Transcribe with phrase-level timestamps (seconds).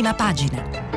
[0.00, 0.88] prima pagina.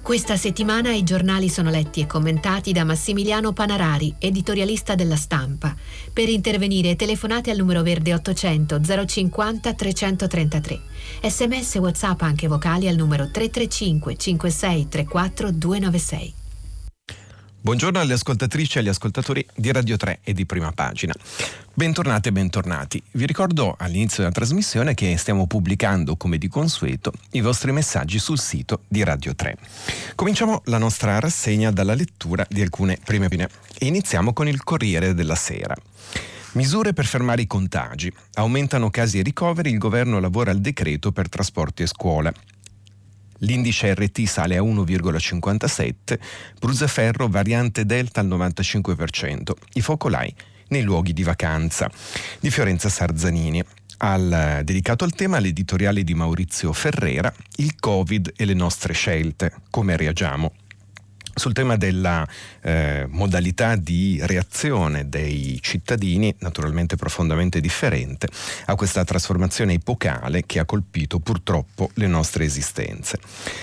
[0.00, 5.74] Questa settimana i giornali sono letti e commentati da Massimiliano Panarari, editorialista della stampa.
[6.12, 10.80] Per intervenire telefonate al numero verde 800 050 333.
[11.24, 16.37] Sms WhatsApp anche vocali al numero 335 56 34 296.
[17.60, 21.12] Buongiorno alle ascoltatrici e agli ascoltatori di Radio 3 e di Prima Pagina.
[21.74, 23.02] Bentornati e bentornati.
[23.10, 28.38] Vi ricordo all'inizio della trasmissione che stiamo pubblicando, come di consueto, i vostri messaggi sul
[28.38, 29.56] sito di Radio 3.
[30.14, 35.12] Cominciamo la nostra rassegna dalla lettura di alcune prime pagine e iniziamo con il Corriere
[35.12, 35.74] della Sera.
[36.52, 38.10] Misure per fermare i contagi.
[38.34, 42.32] Aumentano casi e ricoveri, il governo lavora al decreto per trasporti e scuola.
[43.38, 46.18] L'indice RT sale a 1,57,
[46.58, 50.34] Brusaferro variante Delta al 95%, i focolai
[50.68, 51.90] nei luoghi di vacanza.
[52.40, 53.62] Di Fiorenza Sarzanini.
[54.00, 59.96] Al, dedicato al tema l'editoriale di Maurizio Ferrera, il Covid e le nostre scelte, come
[59.96, 60.52] reagiamo
[61.38, 62.26] sul tema della
[62.60, 68.28] eh, modalità di reazione dei cittadini, naturalmente profondamente differente
[68.66, 73.18] a questa trasformazione epocale che ha colpito purtroppo le nostre esistenze.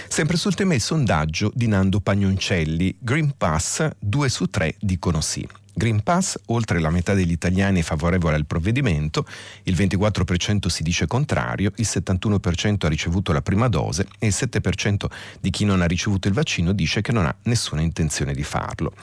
[0.08, 5.48] Sempre sul tema il sondaggio di Nando Pagnoncelli, Green Pass, 2 su 3 dicono sì.
[5.78, 9.28] Green Pass, oltre la metà degli italiani è favorevole al provvedimento,
[9.64, 15.06] il 24% si dice contrario, il 71% ha ricevuto la prima dose e il 7%
[15.42, 18.94] di chi non ha ricevuto il vaccino dice che non ha nessuna intenzione di farlo.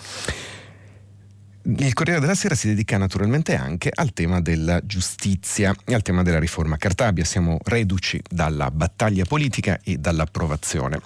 [1.65, 6.23] Il Corriere della Sera si dedica naturalmente anche al tema della giustizia e al tema
[6.23, 7.23] della riforma Cartabia.
[7.23, 11.01] Siamo reduci dalla battaglia politica e dall'approvazione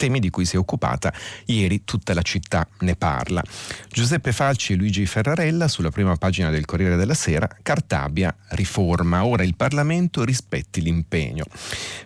[0.00, 1.12] temi di cui si è occupata
[1.44, 3.42] ieri tutta la città ne parla.
[3.90, 9.42] Giuseppe Falci e Luigi Ferrarella sulla prima pagina del Corriere della Sera, Cartabia riforma, ora
[9.42, 11.44] il Parlamento rispetti l'impegno.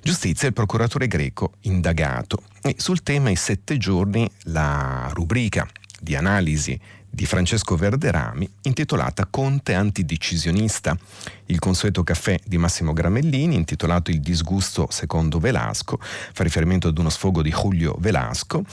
[0.03, 2.43] Giustizia il procuratore greco indagato.
[2.60, 5.65] E sul tema i sette giorni la rubrica
[6.00, 6.77] di analisi
[7.15, 10.99] di Francesco Verderami intitolata Conte antidecisionista,
[11.47, 17.10] il consueto caffè di Massimo Gramellini intitolato Il disgusto secondo Velasco, fa riferimento ad uno
[17.10, 18.65] sfogo di Julio Velasco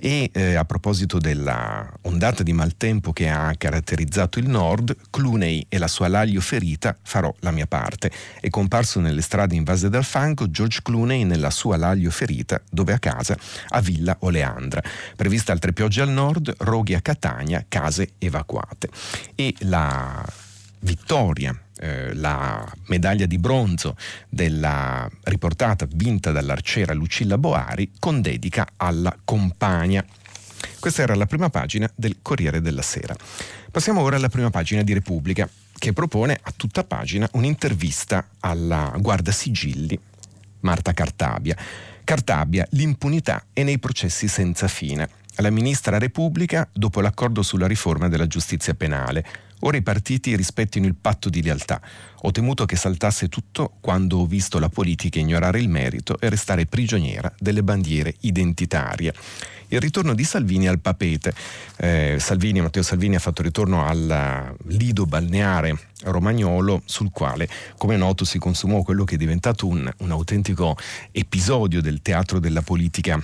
[0.00, 5.78] e eh, a proposito della ondata di maltempo che ha caratterizzato il nord, Clooney e
[5.78, 8.10] la sua laglio ferita farò la mia parte.
[8.40, 12.98] È comparso nelle strade invase dal fango George Clooney nella sua laglio ferita dove a
[12.98, 13.36] casa
[13.68, 14.82] a Villa Oleandra.
[15.14, 18.88] Prevista altre piogge al nord, roghi a Catania, case evacuate.
[19.34, 20.24] E la
[20.80, 23.96] vittoria eh, la medaglia di bronzo
[24.28, 30.04] della riportata vinta dall'arciera Lucilla Boari con dedica alla compagna.
[30.80, 33.14] Questa era la prima pagina del Corriere della Sera.
[33.70, 35.48] Passiamo ora alla prima pagina di Repubblica,
[35.78, 39.98] che propone a tutta pagina un'intervista alla guardasigilli
[40.60, 41.56] Marta Cartabia.
[42.02, 45.08] Cartabia, l'impunità è nei processi senza fine.
[45.36, 49.24] La ministra Repubblica, dopo l'accordo sulla riforma della giustizia penale,
[49.60, 51.80] Ora i partiti rispettino il patto di lealtà.
[52.22, 56.66] Ho temuto che saltasse tutto quando ho visto la politica ignorare il merito e restare
[56.66, 59.14] prigioniera delle bandiere identitarie.
[59.68, 61.34] Il ritorno di Salvini al papete.
[61.78, 68.24] Eh, Salvini, Matteo Salvini ha fatto ritorno al lido balneare romagnolo sul quale, come noto,
[68.24, 70.76] si consumò quello che è diventato un, un autentico
[71.10, 73.20] episodio del teatro della politica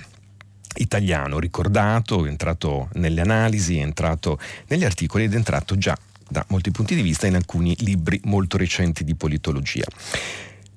[0.77, 5.97] italiano, ricordato, è entrato nelle analisi, è entrato negli articoli ed è entrato già
[6.33, 9.85] da molti punti di vista in alcuni libri molto recenti di politologia.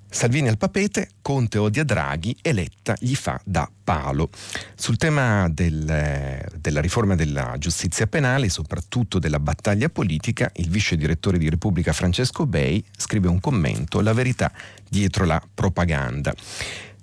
[0.08, 4.30] Salvini al papete, Conte odia Draghi e Letta gli fa da palo.
[4.74, 11.38] Sul tema del, della riforma della giustizia penale soprattutto della battaglia politica, il vice direttore
[11.38, 14.52] di Repubblica Francesco Bei scrive un commento, la verità
[14.88, 16.32] dietro la propaganda.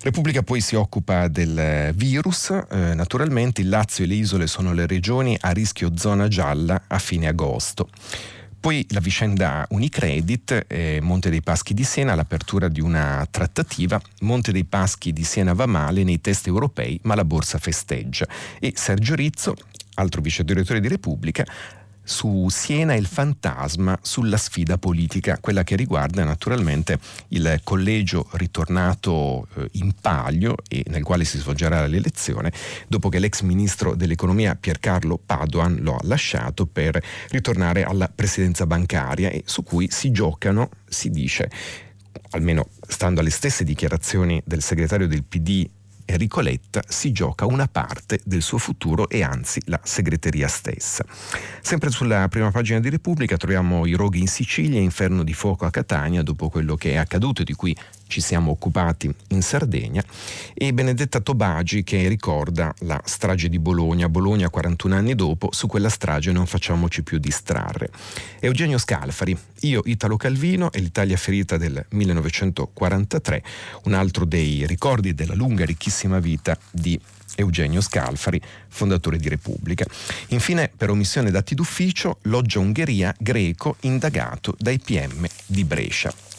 [0.00, 4.86] Repubblica poi si occupa del virus, eh, naturalmente il Lazio e le isole sono le
[4.86, 7.88] regioni a rischio zona gialla a fine agosto.
[8.64, 14.00] Poi la vicenda Unicredit, eh, Monte dei Paschi di Siena, l'apertura di una trattativa.
[14.20, 18.26] Monte dei Paschi di Siena va male nei test europei, ma la borsa festeggia.
[18.58, 19.54] E Sergio Rizzo,
[19.96, 21.44] altro vice direttore di Repubblica,
[22.04, 26.98] su Siena il fantasma sulla sfida politica, quella che riguarda naturalmente
[27.28, 32.52] il collegio ritornato eh, in palio e nel quale si svolgerà l'elezione
[32.86, 39.30] dopo che l'ex ministro dell'economia Piercarlo Padoan lo ha lasciato per ritornare alla presidenza bancaria
[39.30, 41.50] e su cui si giocano, si dice,
[42.30, 45.68] almeno stando alle stesse dichiarazioni del segretario del PD
[46.04, 51.04] Enrico Letta si gioca una parte del suo futuro e anzi la segreteria stessa.
[51.60, 55.70] Sempre sulla prima pagina di Repubblica troviamo i roghi in Sicilia, inferno di fuoco a
[55.70, 60.02] Catania dopo quello che è accaduto e di cui ci siamo occupati in Sardegna
[60.52, 65.88] e Benedetta Tobagi che ricorda la strage di Bologna, Bologna 41 anni dopo, su quella
[65.88, 67.90] strage non facciamoci più distrarre.
[68.40, 73.42] Eugenio Scalfari, Io Italo Calvino e l'Italia ferita del 1943,
[73.84, 77.00] un altro dei ricordi della lunga ricchissima vita di
[77.36, 79.84] Eugenio Scalfari, fondatore di Repubblica.
[80.28, 86.33] Infine, per omissione dati d'ufficio, Loggia Ungheria greco indagato dai PM di Brescia.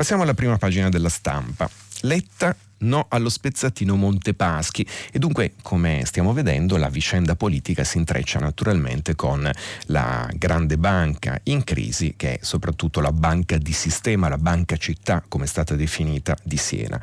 [0.00, 1.68] Passiamo alla prima pagina della stampa.
[2.00, 8.38] Letta no allo spezzatino Montepaschi e dunque come stiamo vedendo la vicenda politica si intreccia
[8.38, 9.50] naturalmente con
[9.88, 15.22] la grande banca in crisi che è soprattutto la banca di sistema, la banca città
[15.28, 16.98] come è stata definita di Siena.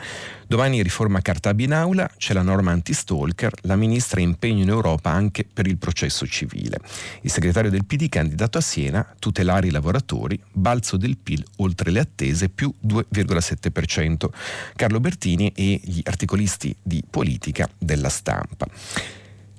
[0.50, 5.44] Domani riforma Cartabia in aula, c'è la norma anti-stalker, la ministra impegno in Europa anche
[5.44, 6.80] per il processo civile.
[7.24, 12.00] Il segretario del PD candidato a Siena, tutelare i lavoratori, balzo del PIL oltre le
[12.00, 14.30] attese più 2,7%.
[14.78, 18.68] Carlo Bertini e gli articolisti di politica della stampa.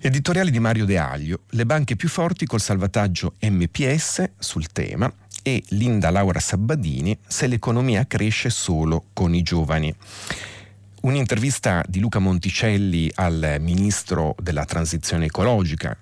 [0.00, 5.12] Editoriale di Mario De Aglio, le banche più forti col salvataggio MPS sul tema
[5.42, 9.94] e Linda Laura Sabbadini se l'economia cresce solo con i giovani.
[11.00, 15.96] Un'intervista di Luca Monticelli al ministro della transizione ecologica,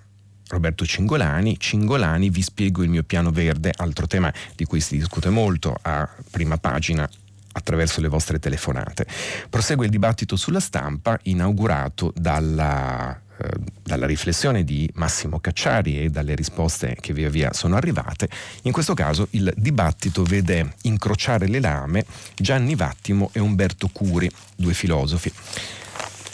[0.47, 1.59] Roberto Cingolani.
[1.59, 6.09] Cingolani, vi spiego il mio piano verde, altro tema di cui si discute molto a
[6.31, 7.07] prima pagina
[7.51, 9.05] attraverso le vostre telefonate.
[9.49, 13.21] Prosegue il dibattito sulla stampa inaugurato dalla
[13.83, 18.29] dalla riflessione di Massimo Cacciari e dalle risposte che via via sono arrivate,
[18.63, 22.05] in questo caso il dibattito vede incrociare le lame
[22.35, 25.31] Gianni Vattimo e Umberto Curi, due filosofi.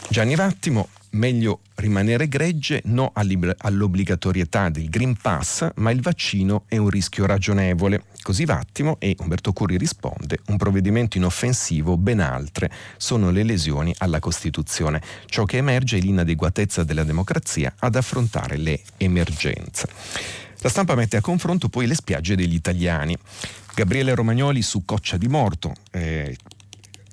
[0.08, 6.88] Gianni Vattimo meglio rimanere gregge, no all'obbligatorietà del Green Pass, ma il vaccino è un
[6.88, 8.04] rischio ragionevole.
[8.22, 14.18] Così Vattimo e Umberto Curi risponde, un provvedimento inoffensivo, ben altre sono le lesioni alla
[14.18, 15.02] Costituzione.
[15.26, 19.88] Ciò che emerge è l'inadeguatezza della democrazia ad affrontare le emergenze.
[20.60, 23.16] La stampa mette a confronto poi le spiagge degli italiani.
[23.74, 26.36] Gabriele Romagnoli su Coccia di Morto, eh,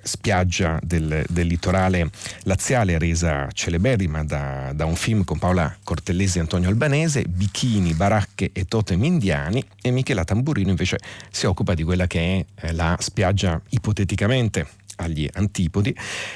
[0.03, 2.09] spiaggia del, del, litorale
[2.43, 8.51] laziale resa celeberrima da, da, un film con Paola Cortellesi e Antonio Albanese, bikini, baracche
[8.53, 10.99] e totem indiani e Michela Tamburino invece
[11.29, 14.67] si occupa di quella che è eh, la spiaggia ipoteticamente
[14.97, 15.95] agli antipodi,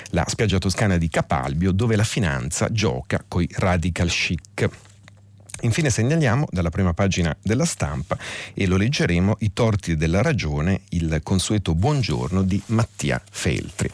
[0.09, 4.69] la spiaggia toscana di Capalbio dove la finanza gioca coi radical chic.
[5.61, 8.17] Infine segnaliamo dalla prima pagina della stampa
[8.53, 13.89] e lo leggeremo i torti della ragione, il consueto buongiorno di Mattia Feltri.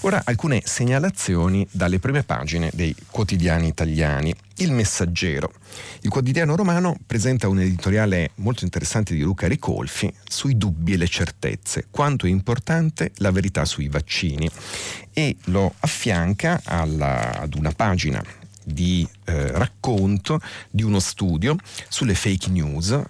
[0.00, 4.34] Ora alcune segnalazioni dalle prime pagine dei quotidiani italiani.
[4.56, 5.52] Il Messaggero.
[6.00, 11.08] Il quotidiano romano presenta un editoriale molto interessante di Luca Ricolfi sui dubbi e le
[11.08, 14.48] certezze, quanto è importante la verità sui vaccini
[15.12, 18.22] e lo affianca alla, ad una pagina
[18.64, 21.56] di eh, racconto di uno studio
[21.88, 23.00] sulle fake news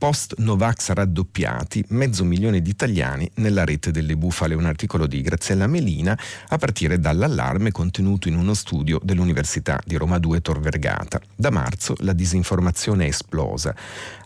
[0.00, 5.66] post Novax raddoppiati, mezzo milione di italiani nella rete delle bufale, un articolo di Graziella
[5.66, 6.18] Melina
[6.48, 11.20] a partire dall'allarme contenuto in uno studio dell'Università di Roma 2 Tor Vergata.
[11.36, 13.74] Da marzo la disinformazione è esplosa.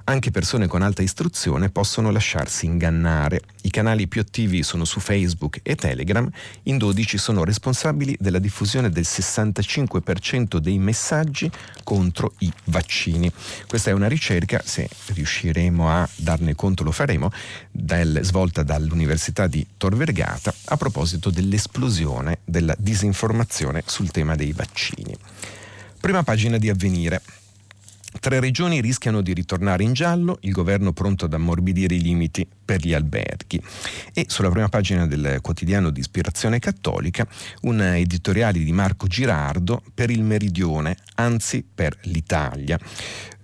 [0.06, 3.40] Anche persone con alta istruzione possono lasciarsi ingannare.
[3.62, 6.29] I canali più attivi sono su Facebook e Telegram,
[6.64, 11.50] in 12 sono responsabili della diffusione del 65% dei messaggi
[11.82, 13.32] contro i vaccini.
[13.67, 17.31] Questa è una ricerca, se riusciremo a darne conto lo faremo,
[17.70, 25.17] del, svolta dall'Università di Tor Vergata a proposito dell'esplosione della disinformazione sul tema dei vaccini.
[25.98, 27.22] Prima pagina di avvenire.
[28.20, 32.80] Tre regioni rischiano di ritornare in giallo, il governo pronto ad ammorbidire i limiti per
[32.80, 33.60] gli alberghi.
[34.14, 37.26] E sulla prima pagina del quotidiano di ispirazione cattolica
[37.62, 42.78] un editoriale di Marco Girardo per il meridione, anzi per l'Italia.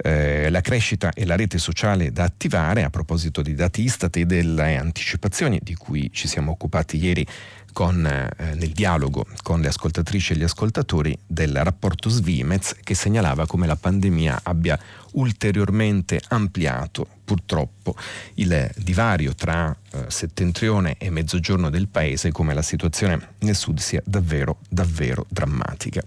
[0.03, 4.25] Eh, la crescita e la rete sociale da attivare a proposito di dati Istat e
[4.25, 7.27] delle anticipazioni di cui ci siamo occupati ieri
[7.73, 13.47] con, eh, nel dialogo con le ascoltatrici e gli ascoltatori del rapporto Svimez che segnalava
[13.47, 14.79] come la pandemia abbia
[15.13, 17.95] ulteriormente ampliato purtroppo
[18.35, 24.03] il divario tra eh, settentrione e mezzogiorno del paese come la situazione nel sud sia
[24.05, 26.03] davvero davvero drammatica.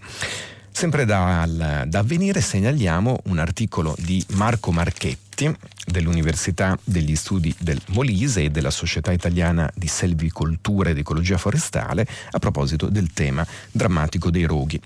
[0.70, 1.46] Sempre da,
[1.86, 8.50] da avvenire segnaliamo un articolo di Marco Marchetti Marchetti dell'Università degli Studi del Molise e
[8.50, 14.80] della Società Italiana di Selvicoltura ed Ecologia Forestale a proposito del tema drammatico dei roghi.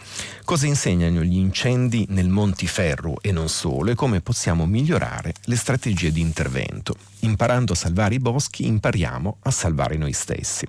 [0.45, 6.11] Cosa insegnano gli incendi nel Montiferru e non solo e come possiamo migliorare le strategie
[6.11, 6.97] di intervento.
[7.21, 10.67] Imparando a salvare i boschi, impariamo a salvare noi stessi.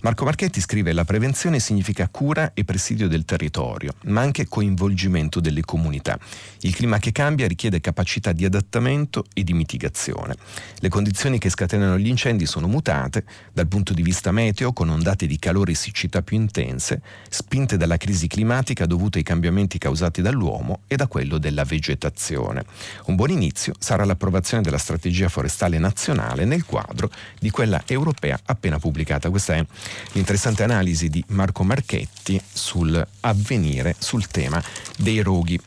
[0.00, 5.62] Marco Marchetti scrive la prevenzione significa cura e presidio del territorio, ma anche coinvolgimento delle
[5.62, 6.18] comunità.
[6.60, 10.36] Il clima che cambia richiede capacità di adattamento e di mitigazione.
[10.78, 15.26] Le condizioni che scatenano gli incendi sono mutate dal punto di vista meteo con ondate
[15.26, 20.80] di calore e siccità più intense, spinte dalla crisi climatica dovuta ai cambiamenti causati dall'uomo
[20.86, 22.64] e da quello della vegetazione.
[23.06, 28.78] Un buon inizio sarà l'approvazione della strategia forestale nazionale nel quadro di quella europea appena
[28.78, 29.30] pubblicata.
[29.30, 29.64] Questa è
[30.12, 34.62] l'interessante analisi di Marco Marchetti sul avvenire sul tema
[34.96, 35.60] dei roghi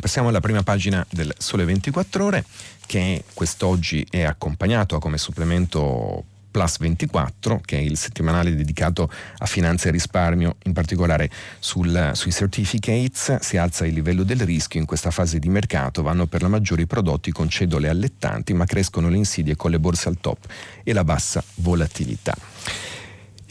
[0.00, 2.44] Passiamo alla prima pagina del Sole 24 Ore
[2.86, 9.88] che quest'oggi è accompagnato come supplemento Plus 24, che è il settimanale dedicato a finanza
[9.88, 11.28] e risparmio, in particolare
[11.58, 16.26] sul, sui certificates, si alza il livello del rischio in questa fase di mercato, vanno
[16.26, 20.08] per la maggiore i prodotti con cedole allettanti, ma crescono le insidie con le borse
[20.08, 20.46] al top
[20.84, 22.36] e la bassa volatilità.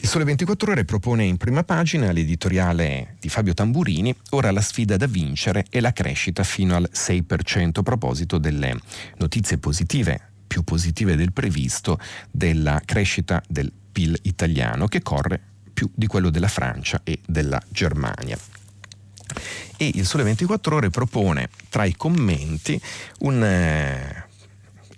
[0.00, 4.96] Il Sole 24 Ore propone in prima pagina l'editoriale di Fabio Tamburini, ora la sfida
[4.96, 8.78] da vincere è la crescita fino al 6% a proposito delle
[9.16, 11.98] notizie positive, più positive del previsto,
[12.30, 15.40] della crescita del PIL italiano che corre
[15.74, 18.38] più di quello della Francia e della Germania.
[19.76, 22.80] E il Sole 24 Ore propone tra i commenti
[23.18, 23.42] un...
[23.42, 24.26] Eh,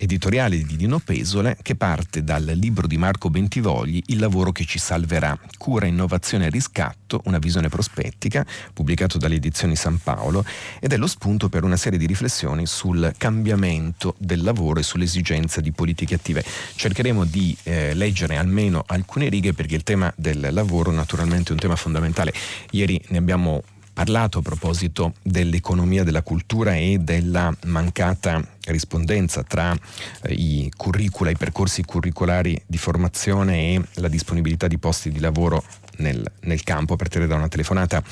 [0.00, 4.78] editoriale di Dino Pesole che parte dal libro di Marco Bentivogli Il lavoro che ci
[4.78, 10.45] salverà, cura, innovazione e riscatto, una visione prospettica, pubblicato dalle edizioni San Paolo
[10.80, 15.61] ed è lo spunto per una serie di riflessioni sul cambiamento del lavoro e sull'esigenza
[15.61, 16.42] di politiche attive.
[16.75, 21.59] Cercheremo di eh, leggere almeno alcune righe perché il tema del lavoro naturalmente è un
[21.59, 22.33] tema fondamentale.
[22.71, 23.62] Ieri ne abbiamo
[24.00, 29.76] parlato a proposito dell'economia della cultura e della mancata rispondenza tra
[30.23, 35.62] eh, i curricula, i percorsi curricolari di formazione e la disponibilità di posti di lavoro
[36.00, 38.02] nel, nel campo a partire da una telefonata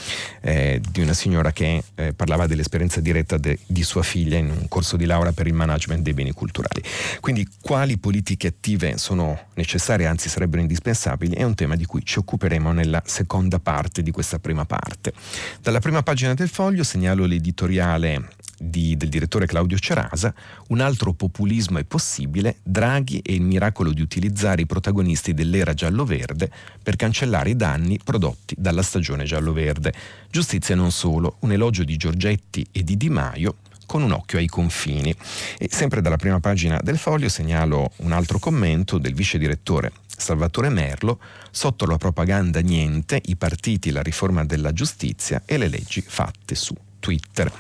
[0.40, 4.68] eh, di una signora che eh, parlava dell'esperienza diretta de, di sua figlia in un
[4.68, 6.83] corso di laurea per il management dei beni culturali.
[7.21, 12.18] Quindi quali politiche attive sono necessarie, anzi sarebbero indispensabili, è un tema di cui ci
[12.18, 15.12] occuperemo nella seconda parte di questa prima parte.
[15.61, 18.28] Dalla prima pagina del foglio segnalo l'editoriale
[18.59, 20.35] di, del direttore Claudio Cerasa,
[20.69, 26.50] un altro populismo è possibile, Draghi e il miracolo di utilizzare i protagonisti dell'era giallo-verde
[26.83, 29.93] per cancellare i danni prodotti dalla stagione giallo-verde.
[30.31, 34.49] Giustizia non solo, un elogio di Giorgetti e di Di Maio con un occhio ai
[34.49, 35.15] confini.
[35.57, 40.69] E sempre dalla prima pagina del foglio segnalo un altro commento del vice direttore Salvatore
[40.69, 46.55] Merlo, sotto la propaganda niente, i partiti, la riforma della giustizia e le leggi fatte
[46.55, 46.75] su.
[47.09, 47.50] Twitter.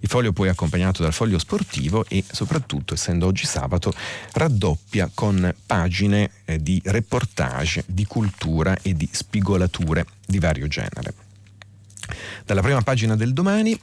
[0.00, 3.92] Il foglio poi è accompagnato dal foglio sportivo e soprattutto, essendo oggi sabato,
[4.32, 11.14] raddoppia con pagine eh, di reportage, di cultura e di spigolature di vario genere.
[12.44, 13.78] Dalla prima pagina del domani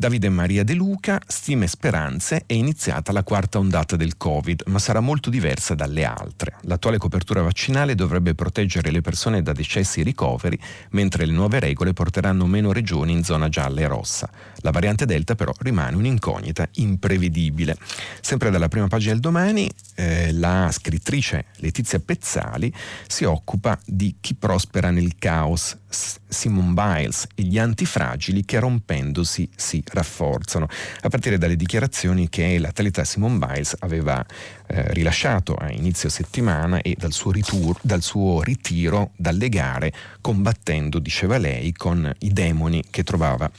[0.00, 4.78] Davide Maria De Luca, stime e speranze, è iniziata la quarta ondata del Covid, ma
[4.78, 6.54] sarà molto diversa dalle altre.
[6.60, 10.56] L'attuale copertura vaccinale dovrebbe proteggere le persone da decessi e ricoveri,
[10.90, 14.30] mentre le nuove regole porteranno meno regioni in zona gialla e rossa.
[14.58, 17.76] La variante Delta però rimane un'incognita imprevedibile.
[18.20, 22.72] Sempre dalla prima pagina del domani, eh, la scrittrice Letizia Pezzali
[23.08, 29.82] si occupa di chi prospera nel caos, Simone Biles e gli antifragili che rompendosi si
[29.84, 30.68] rafforzano,
[31.00, 34.24] a partire dalle dichiarazioni che l'atleta Simone Biles aveva
[34.66, 40.98] eh, rilasciato a inizio settimana e dal suo, ritur- dal suo ritiro dalle gare, combattendo,
[40.98, 43.50] diceva lei, con i demoni che trovava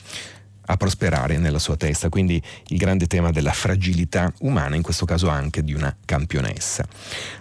[0.71, 5.27] a prosperare nella sua testa, quindi il grande tema della fragilità umana, in questo caso
[5.27, 6.86] anche di una campionessa.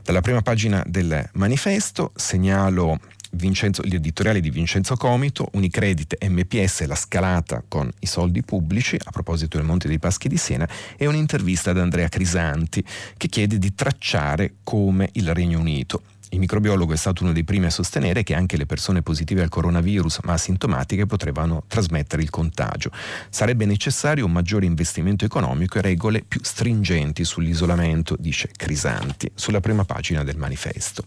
[0.02, 2.98] Dalla prima pagina del manifesto segnalo
[3.32, 9.56] Vincenzo, l'editoriale di Vincenzo Comito, Unicredit, MPS, la scalata con i soldi pubblici, a proposito
[9.56, 12.84] del Monte dei Paschi di Siena, e un'intervista ad Andrea Crisanti
[13.16, 16.02] che chiede di tracciare come il Regno Unito.
[16.30, 19.48] Il microbiologo è stato uno dei primi a sostenere che anche le persone positive al
[19.48, 22.90] coronavirus ma asintomatiche potrebbero trasmettere il contagio.
[23.30, 29.84] Sarebbe necessario un maggiore investimento economico e regole più stringenti sull'isolamento, dice Crisanti, sulla prima
[29.84, 31.04] pagina del manifesto.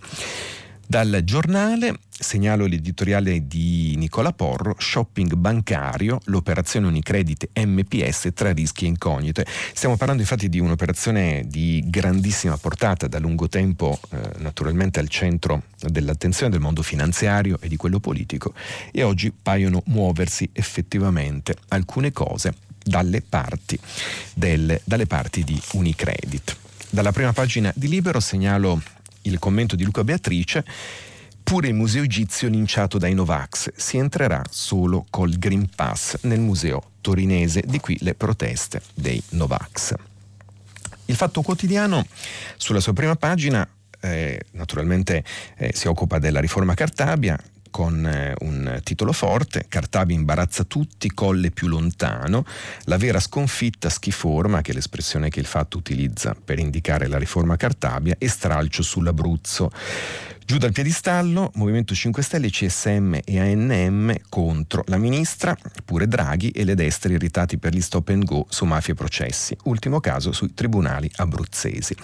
[0.91, 8.87] Dal giornale segnalo l'editoriale di Nicola Porro, shopping bancario, l'operazione Unicredit MPS tra rischi e
[8.89, 9.45] incognite.
[9.73, 15.63] Stiamo parlando infatti di un'operazione di grandissima portata, da lungo tempo eh, naturalmente al centro
[15.79, 18.53] dell'attenzione del mondo finanziario e di quello politico
[18.91, 23.79] e oggi paiono muoversi effettivamente alcune cose dalle parti,
[24.33, 26.57] del, dalle parti di Unicredit.
[26.89, 28.81] Dalla prima pagina di Libero segnalo
[29.23, 30.63] il commento di Luca Beatrice
[31.43, 36.91] Pure il museo egizio linciato dai Novax si entrerà solo col Green Pass nel museo
[37.01, 39.93] torinese, di qui le proteste dei Novax.
[41.05, 42.05] Il Fatto Quotidiano
[42.55, 43.67] sulla sua prima pagina
[43.99, 45.23] eh, naturalmente
[45.57, 47.37] eh, si occupa della riforma Cartabia,
[47.71, 52.45] con eh, un titolo forte, Cartabia imbarazza tutti, colle più lontano,
[52.83, 57.55] la vera sconfitta schiforma, che è l'espressione che il fatto utilizza per indicare la riforma
[57.55, 59.71] Cartabia, e stralcio sull'Abruzzo.
[60.43, 65.55] Giù dal piedistallo, Movimento 5 Stelle, CSM e ANM contro la ministra,
[65.85, 69.55] pure Draghi e le destre irritati per gli stop and go su mafie e processi.
[69.63, 71.95] Ultimo caso sui tribunali abruzzesi.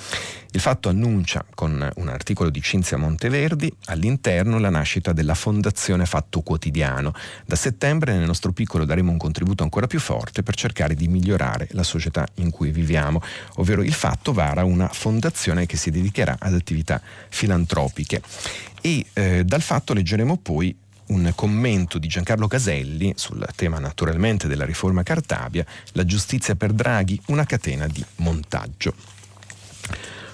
[0.51, 6.41] Il fatto annuncia con un articolo di Cinzia Monteverdi all'interno la nascita della Fondazione Fatto
[6.41, 7.13] Quotidiano.
[7.45, 11.67] Da settembre nel nostro piccolo daremo un contributo ancora più forte per cercare di migliorare
[11.71, 13.21] la società in cui viviamo,
[13.55, 18.21] ovvero il fatto vara una fondazione che si dedicherà ad attività filantropiche
[18.81, 20.75] e eh, dal fatto leggeremo poi
[21.07, 27.19] un commento di Giancarlo Caselli sul tema naturalmente della riforma Cartabia, la giustizia per Draghi,
[27.27, 28.93] una catena di montaggio.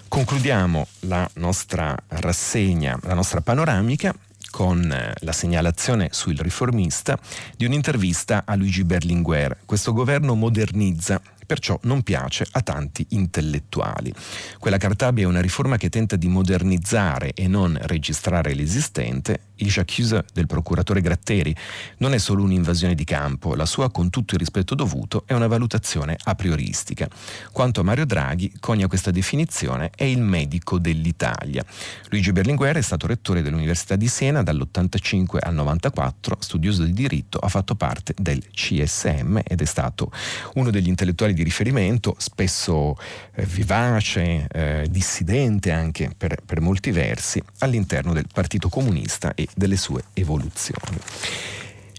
[0.07, 4.13] Concludiamo la nostra rassegna, la nostra panoramica
[4.51, 7.17] con eh, la segnalazione sul riformista
[7.57, 9.57] di un'intervista a Luigi Berlinguer.
[9.65, 14.13] Questo governo modernizza perciò non piace a tanti intellettuali.
[14.59, 19.51] Quella Cartabia è una riforma che tenta di modernizzare e non registrare l'esistente.
[19.57, 21.55] Il j'accuse del procuratore Gratteri
[21.97, 25.47] non è solo un'invasione di campo, la sua, con tutto il rispetto dovuto, è una
[25.47, 27.07] valutazione a prioristica.
[27.51, 31.63] Quanto a Mario Draghi, conia questa definizione, è il medico dell'Italia.
[32.09, 37.47] Luigi Berlinguer è stato rettore dell'Università di Siena dall'85 al 94, studioso di diritto, ha
[37.47, 40.12] fatto parte del CSM ed è stato
[40.55, 42.95] uno degli intellettuali di riferimento, spesso
[43.35, 49.77] eh, vivace, eh, dissidente anche per, per molti versi, all'interno del Partito Comunista e delle
[49.77, 50.97] sue evoluzioni.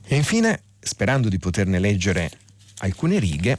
[0.06, 2.30] E infine, sperando di poterne leggere
[2.78, 3.56] alcune righe,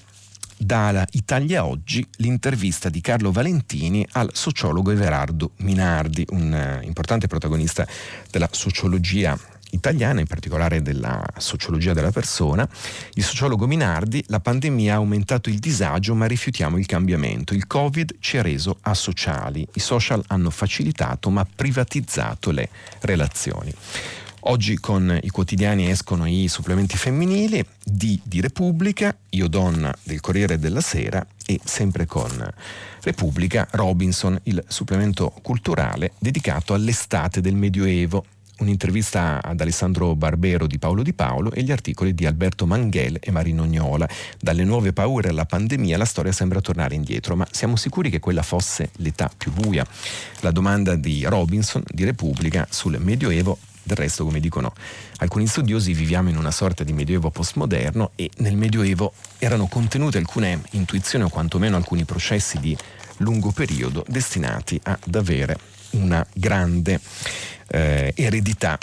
[0.57, 7.85] da Italia Oggi l'intervista di Carlo Valentini al sociologo Everardo Minardi, un uh, importante protagonista
[8.31, 9.37] della sociologia
[9.75, 12.67] italiana, in particolare della sociologia della persona,
[13.13, 17.53] il sociologo Minardi, la pandemia ha aumentato il disagio ma rifiutiamo il cambiamento.
[17.53, 22.69] Il Covid ci ha reso asociali, i social hanno facilitato ma privatizzato le
[23.01, 23.73] relazioni.
[24.47, 30.59] Oggi con i quotidiani escono i supplementi femminili di, di Repubblica, Io Donna del Corriere
[30.59, 32.29] della Sera e sempre con
[33.01, 38.23] Repubblica Robinson, il supplemento culturale dedicato all'estate del Medioevo
[38.59, 43.31] un'intervista ad Alessandro Barbero di Paolo Di Paolo e gli articoli di Alberto Manghel e
[43.31, 44.07] Marino Gnola.
[44.39, 48.43] Dalle nuove paure alla pandemia la storia sembra tornare indietro, ma siamo sicuri che quella
[48.43, 49.85] fosse l'età più buia?
[50.41, 54.73] La domanda di Robinson di Repubblica sul Medioevo del resto, come dicono
[55.17, 60.59] alcuni studiosi, viviamo in una sorta di medioevo postmoderno e nel medioevo erano contenute alcune
[60.71, 62.75] intuizioni o quantomeno alcuni processi di
[63.17, 65.57] lungo periodo destinati ad avere
[65.91, 66.99] una grande
[67.67, 68.77] eh, eredità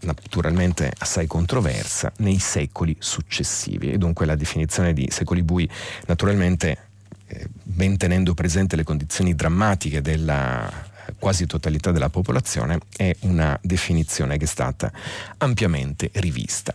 [0.00, 5.68] naturalmente assai controversa nei secoli successivi e dunque la definizione di secoli bui
[6.06, 6.78] naturalmente
[7.26, 10.86] eh, ben tenendo presente le condizioni drammatiche della
[11.18, 14.92] quasi totalità della popolazione è una definizione che è stata
[15.38, 16.72] ampiamente rivista.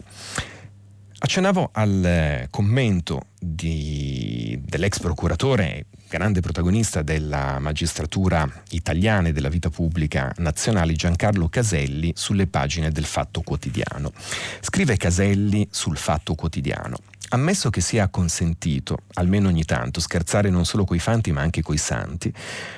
[1.26, 9.70] Accennavo al eh, commento di, dell'ex procuratore, grande protagonista della magistratura italiana e della vita
[9.70, 14.12] pubblica nazionale, Giancarlo Caselli, sulle pagine del Fatto Quotidiano.
[14.60, 16.98] Scrive Caselli sul Fatto Quotidiano.
[17.34, 21.78] Ammesso che sia consentito, almeno ogni tanto, scherzare non solo coi fanti ma anche coi
[21.78, 22.32] santi,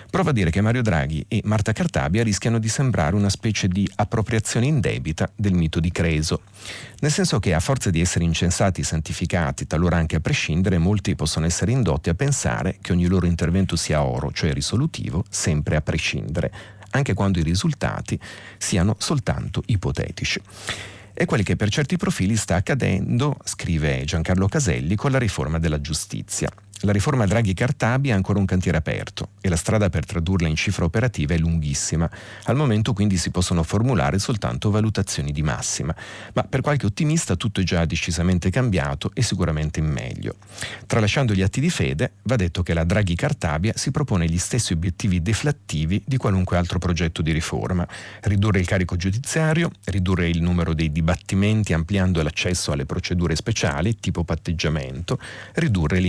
[0.10, 3.86] prova a dire che Mario Draghi e Marta Cartabia rischiano di sembrare una specie di
[3.96, 6.44] appropriazione indebita del mito di Creso.
[7.02, 11.46] Nel senso che a forza di essere incensati, santificati, talora anche a prescindere, molti possono
[11.46, 16.54] essere indotti a pensare che ogni loro intervento sia oro, cioè risolutivo, sempre a prescindere,
[16.92, 18.18] anche quando i risultati
[18.58, 20.42] siano soltanto ipotetici
[21.18, 25.80] è quello che per certi profili sta accadendo, scrive Giancarlo Caselli, con la riforma della
[25.80, 26.50] giustizia.
[26.86, 30.86] La riforma Draghi-Cartabia è ancora un cantiere aperto e la strada per tradurla in cifra
[30.86, 32.10] operativa è lunghissima.
[32.44, 35.96] Al momento quindi si possono formulare soltanto valutazioni di massima,
[36.34, 40.36] ma per qualche ottimista tutto è già decisamente cambiato e sicuramente in meglio.
[40.86, 45.24] Tralasciando gli atti di fede, va detto che la Draghi-Cartabia si propone gli stessi obiettivi
[45.24, 47.88] deflattivi di qualunque altro progetto di riforma.
[48.22, 54.24] Ridurre il carico giudiziario, ridurre il numero dei dibattimenti ampliando l'accesso alle procedure speciali, tipo
[54.24, 55.20] patteggiamento,
[55.54, 56.08] ridurre le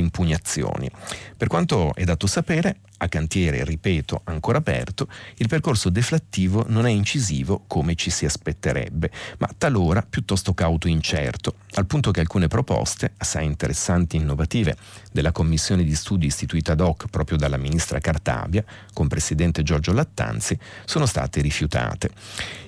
[0.66, 0.90] impugnazioni.
[1.36, 6.90] Per quanto è dato sapere, a cantiere, ripeto, ancora aperto, il percorso deflattivo non è
[6.90, 12.48] incisivo come ci si aspetterebbe, ma talora piuttosto cauto e incerto, al punto che alcune
[12.48, 14.76] proposte, assai interessanti e innovative,
[15.12, 20.58] della commissione di studi istituita ad hoc proprio dalla ministra Cartabia, con presidente Giorgio Lattanzi,
[20.84, 22.10] sono state rifiutate.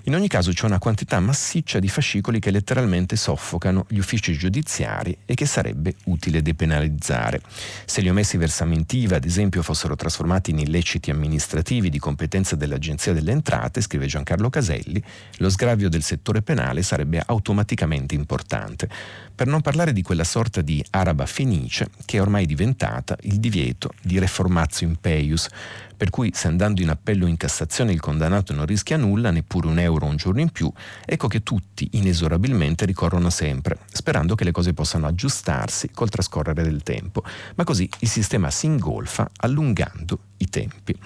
[0.04, 5.16] In ogni caso c'è una quantità massiccia di fascicoli che letteralmente soffocano gli uffici giudiziari
[5.26, 7.42] e che sarebbe utile depenalizzare.
[7.84, 10.17] Se gli omessi versamenti IVA, ad esempio, fossero trasformati
[10.50, 15.02] in illeciti amministrativi di competenza dell'Agenzia delle Entrate, scrive Giancarlo Caselli,
[15.38, 18.88] lo sgravio del settore penale sarebbe automaticamente importante
[19.38, 23.92] per non parlare di quella sorta di araba fenice che è ormai diventata il divieto
[24.02, 25.46] di reformatio impeius,
[25.96, 29.78] per cui se andando in appello in Cassazione il condannato non rischia nulla, neppure un
[29.78, 30.68] euro un giorno in più,
[31.04, 36.82] ecco che tutti inesorabilmente ricorrono sempre, sperando che le cose possano aggiustarsi col trascorrere del
[36.82, 37.22] tempo,
[37.54, 40.98] ma così il sistema si ingolfa allungando i tempi.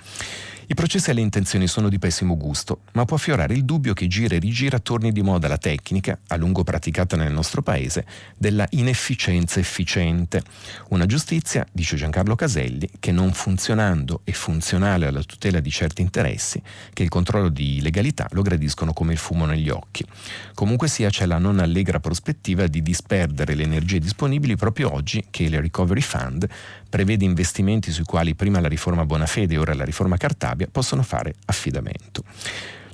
[0.72, 4.36] I processi alle intenzioni sono di pessimo gusto, ma può affiorare il dubbio che gira
[4.36, 8.06] e rigira torni di moda la tecnica, a lungo praticata nel nostro paese,
[8.38, 10.42] della inefficienza efficiente.
[10.88, 16.62] Una giustizia, dice Giancarlo Caselli, che non funzionando e funzionale alla tutela di certi interessi,
[16.94, 20.06] che il controllo di legalità lo gradiscono come il fumo negli occhi.
[20.54, 25.42] Comunque sia, c'è la non allegra prospettiva di disperdere le energie disponibili proprio oggi che
[25.42, 26.48] il Recovery Fund
[26.92, 31.32] prevede investimenti sui quali prima la riforma Bonafede e ora la riforma Cartabia possono fare
[31.46, 32.22] affidamento.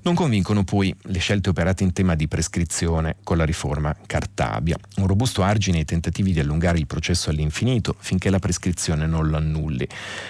[0.01, 5.07] Non convincono poi le scelte operate in tema di prescrizione con la riforma Cartabia, un
[5.07, 9.87] robusto argine ai tentativi di allungare il processo all'infinito finché la prescrizione non lo annulli.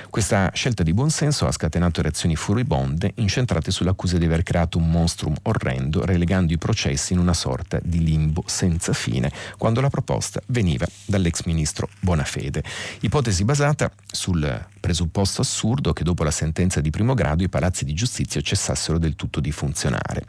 [0.09, 5.35] Questa scelta di buonsenso ha scatenato reazioni furibonde incentrate sull'accusa di aver creato un monstrum
[5.43, 10.87] orrendo relegando i processi in una sorta di limbo senza fine quando la proposta veniva
[11.05, 12.65] dall'ex ministro Bonafede.
[13.01, 17.93] Ipotesi basata sul presupposto assurdo che dopo la sentenza di primo grado i palazzi di
[17.93, 20.25] giustizia cessassero del tutto di funzionare.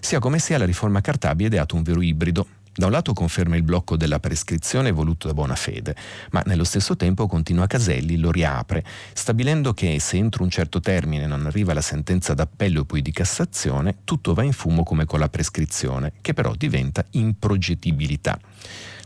[0.00, 2.46] Sia come sia, la riforma Cartabia è ideato un vero ibrido.
[2.72, 5.94] Da un lato conferma il blocco della prescrizione voluto da buona fede,
[6.30, 11.26] ma nello stesso tempo continua Caselli lo riapre, stabilendo che se entro un certo termine
[11.26, 15.18] non arriva la sentenza d'appello e poi di Cassazione, tutto va in fumo come con
[15.18, 18.38] la prescrizione, che però diventa improgettibilità.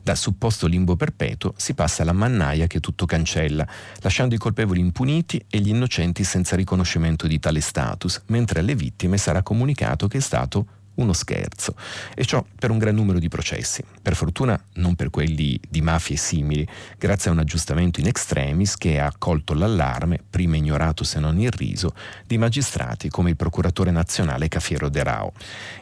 [0.04, 3.66] Da supposto limbo perpetuo si passa alla mannaia che tutto cancella,
[4.02, 9.16] lasciando i colpevoli impuniti e gli innocenti senza riconoscimento di tale status, mentre alle vittime
[9.16, 11.74] sarà comunicato che è stato uno scherzo,
[12.14, 16.16] e ciò per un gran numero di processi, per fortuna non per quelli di mafie
[16.16, 21.40] simili, grazie a un aggiustamento in extremis che ha colto l'allarme, prima ignorato se non
[21.40, 21.94] irriso,
[22.26, 25.32] di magistrati come il procuratore nazionale Cafiero De Rao.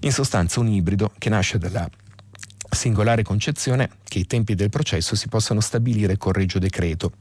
[0.02, 1.90] In sostanza un ibrido che nasce dalla
[2.74, 7.12] singolare concezione che i tempi del processo si possano stabilire con regio decreto,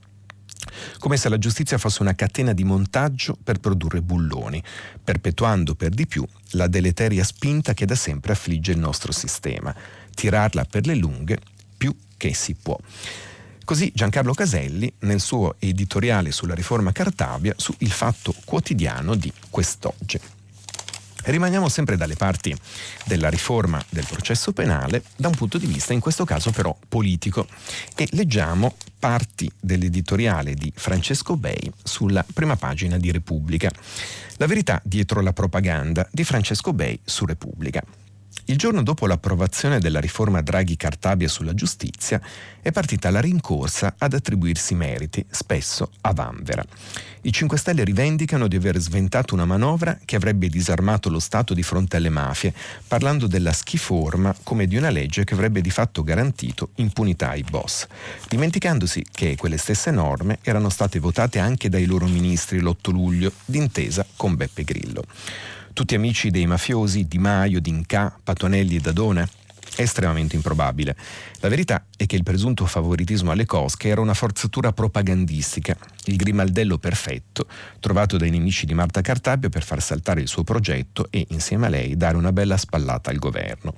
[0.99, 4.61] come se la giustizia fosse una catena di montaggio per produrre bulloni,
[5.03, 9.73] perpetuando per di più la deleteria spinta che da sempre affligge il nostro sistema,
[10.13, 11.39] tirarla per le lunghe
[11.77, 12.77] più che si può.
[13.63, 20.19] Così Giancarlo Caselli nel suo editoriale sulla riforma Cartabia su Il Fatto Quotidiano di quest'oggi.
[21.23, 22.55] Rimaniamo sempre dalle parti
[23.05, 27.47] della riforma del processo penale da un punto di vista in questo caso però politico
[27.95, 33.71] e leggiamo parti dell'editoriale di Francesco Bei sulla prima pagina di Repubblica.
[34.37, 37.83] La verità dietro la propaganda di Francesco Bei su Repubblica.
[38.45, 42.19] Il giorno dopo l'approvazione della riforma Draghi-Cartabia sulla giustizia
[42.61, 46.63] è partita la rincorsa ad attribuirsi meriti, spesso a vanvera.
[47.21, 51.61] I 5 Stelle rivendicano di aver sventato una manovra che avrebbe disarmato lo Stato di
[51.61, 52.53] fronte alle mafie,
[52.87, 57.85] parlando della schiforma come di una legge che avrebbe di fatto garantito impunità ai boss,
[58.27, 64.05] dimenticandosi che quelle stesse norme erano state votate anche dai loro ministri l'8 luglio, d'intesa
[64.15, 65.03] con Beppe Grillo.
[65.73, 69.29] Tutti amici dei mafiosi Di Maio, D'Inca, Patonelli e Dadone?
[69.77, 70.95] estremamente improbabile.
[71.39, 76.77] La verità è che il presunto favoritismo alle cosche era una forzatura propagandistica, il grimaldello
[76.77, 77.47] perfetto
[77.79, 81.69] trovato dai nemici di Marta Cartabia per far saltare il suo progetto e, insieme a
[81.69, 83.75] lei, dare una bella spallata al governo.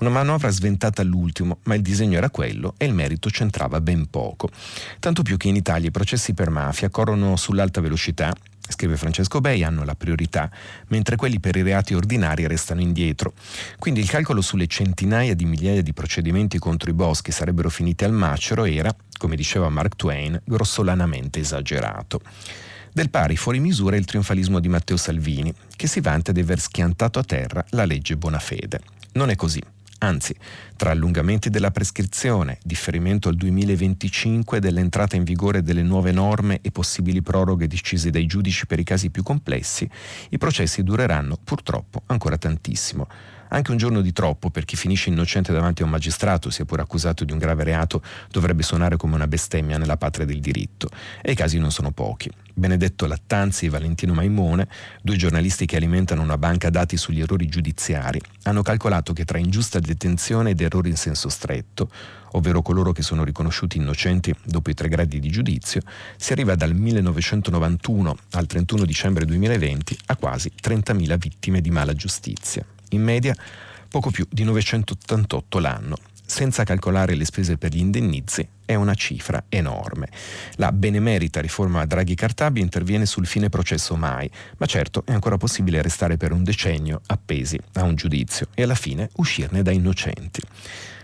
[0.00, 4.50] Una manovra sventata all'ultimo, ma il disegno era quello e il merito c'entrava ben poco.
[4.98, 8.34] Tanto più che in Italia i processi per mafia corrono sull'alta velocità
[8.68, 10.50] scrive Francesco Bei, hanno la priorità,
[10.88, 13.32] mentre quelli per i reati ordinari restano indietro.
[13.78, 18.12] Quindi il calcolo sulle centinaia di migliaia di procedimenti contro i boschi sarebbero finiti al
[18.12, 22.20] macero era, come diceva Mark Twain, grossolanamente esagerato.
[22.92, 27.18] Del pari fuori misura il trionfalismo di Matteo Salvini, che si vanta di aver schiantato
[27.18, 28.80] a terra la legge Bonafede.
[29.12, 29.62] Non è così.
[29.98, 30.34] Anzi,
[30.76, 37.20] tra allungamenti della prescrizione, differimento al 2025 dell'entrata in vigore delle nuove norme e possibili
[37.20, 39.88] proroghe decise dai giudici per i casi più complessi,
[40.30, 43.08] i processi dureranno purtroppo ancora tantissimo.
[43.50, 46.82] Anche un giorno di troppo per chi finisce innocente davanti a un magistrato, sia pure
[46.82, 50.88] accusato di un grave reato, dovrebbe suonare come una bestemmia nella patria del diritto.
[51.22, 52.30] E i casi non sono pochi.
[52.52, 54.68] Benedetto Lattanzi e Valentino Maimone,
[55.00, 59.78] due giornalisti che alimentano una banca dati sugli errori giudiziari, hanno calcolato che tra ingiusta
[59.78, 61.88] detenzione ed errori in senso stretto,
[62.32, 65.82] ovvero coloro che sono riconosciuti innocenti dopo i tre gradi di giudizio,
[66.16, 72.66] si arriva dal 1991 al 31 dicembre 2020 a quasi 30.000 vittime di mala giustizia
[72.90, 73.34] in media
[73.88, 75.96] poco più di 988 l'anno.
[76.24, 80.10] Senza calcolare le spese per gli indennizi, è una cifra enorme.
[80.56, 86.18] La benemerita riforma Draghi-Cartabia interviene sul fine processo mai, ma certo è ancora possibile restare
[86.18, 90.42] per un decennio appesi a un giudizio e alla fine uscirne da innocenti.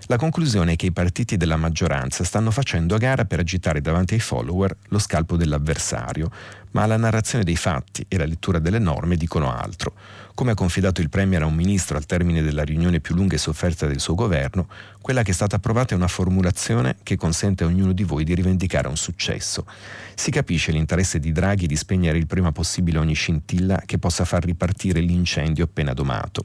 [0.08, 4.12] La conclusione è che i partiti della maggioranza stanno facendo a gara per agitare davanti
[4.12, 6.30] ai follower lo scalpo dell'avversario,
[6.72, 9.94] ma la narrazione dei fatti e la lettura delle norme dicono altro.
[10.34, 13.38] Come ha confidato il Premier a un ministro al termine della riunione più lunga e
[13.38, 14.66] sofferta del suo governo,
[15.00, 18.34] quella che è stata approvata è una formulazione che consente a ognuno di voi di
[18.34, 19.64] rivendicare un successo.
[20.16, 24.44] Si capisce l'interesse di Draghi di spegnere il prima possibile ogni scintilla che possa far
[24.44, 26.44] ripartire l'incendio appena domato.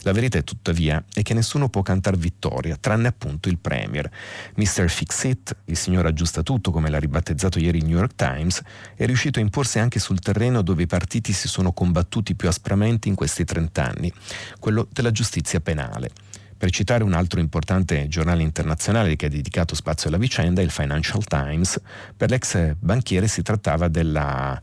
[0.00, 4.10] La verità è tuttavia è che nessuno può cantare vittoria, tranne appunto il Premier.
[4.56, 4.90] Mr.
[4.90, 8.60] Fix-It, il signor aggiusta tutto come l'ha ribattezzato ieri il New York Times,
[8.96, 13.08] è riuscito a imporsi anche sul terreno dove i partiti si sono combattuti più aspramente
[13.08, 14.12] in questi 30 anni,
[14.58, 16.10] quello della giustizia penale.
[16.56, 21.24] Per citare un altro importante giornale internazionale che ha dedicato spazio alla vicenda, il Financial
[21.24, 21.80] Times,
[22.14, 24.60] per l'ex banchiere si trattava della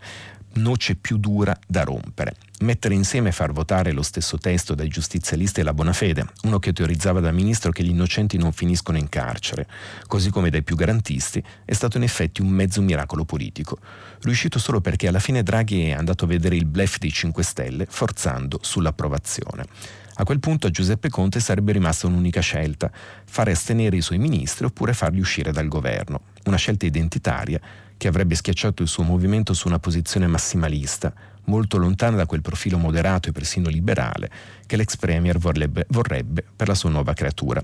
[0.58, 2.36] noce più dura da rompere.
[2.60, 6.74] Mettere insieme e far votare lo stesso testo dai giustizialisti e la Bonafede, uno che
[6.74, 9.68] teorizzava da ministro che gli innocenti non finiscono in carcere,
[10.08, 13.78] così come dai più garantisti, è stato in effetti un mezzo miracolo politico,
[14.22, 17.86] riuscito solo perché alla fine Draghi è andato a vedere il blef dei 5 Stelle,
[17.88, 19.66] forzando sull'approvazione.
[20.20, 24.66] A quel punto a Giuseppe Conte sarebbe rimasta un'unica scelta, fare astenere i suoi ministri
[24.66, 27.62] oppure farli uscire dal governo, una scelta identitaria
[27.98, 31.14] che avrebbe schiacciato il suo movimento su una posizione massimalista,
[31.46, 34.30] molto lontana da quel profilo moderato e persino liberale
[34.66, 37.64] che l'ex premier vorrebbe, vorrebbe per la sua nuova creatura.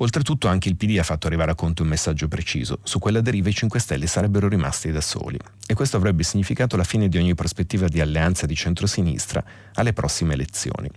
[0.00, 3.48] Oltretutto anche il PD ha fatto arrivare a Conte un messaggio preciso, su quella deriva
[3.48, 7.34] i 5 Stelle sarebbero rimasti da soli e questo avrebbe significato la fine di ogni
[7.34, 9.42] prospettiva di alleanza di centrosinistra
[9.74, 10.88] alle prossime elezioni.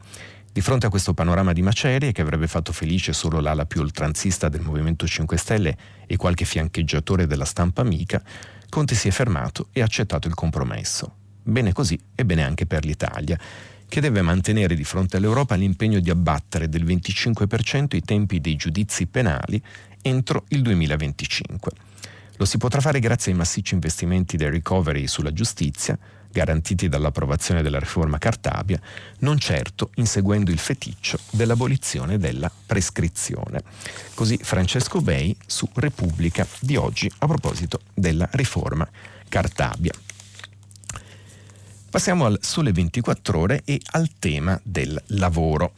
[0.53, 4.49] Di fronte a questo panorama di macerie, che avrebbe fatto felice solo l'ala più oltranzista
[4.49, 8.21] del Movimento 5 Stelle e qualche fiancheggiatore della stampa amica,
[8.71, 11.13] Conte si è fermato e ha accettato il compromesso.
[11.43, 13.38] Bene così e bene anche per l'Italia,
[13.86, 19.07] che deve mantenere di fronte all'Europa l'impegno di abbattere del 25% i tempi dei giudizi
[19.07, 19.62] penali
[20.01, 21.71] entro il 2025.
[22.38, 25.99] Lo si potrà fare grazie ai massicci investimenti del recovery sulla giustizia,
[26.32, 28.80] garantiti dall'approvazione della riforma Cartabia,
[29.20, 33.62] non certo inseguendo il feticcio dell'abolizione della prescrizione.
[34.13, 38.88] Così Francesco Bei su Repubblica di oggi a proposito della riforma
[39.30, 39.94] Cartabia.
[41.89, 45.74] Passiamo al Sole 24 ore e al tema del lavoro.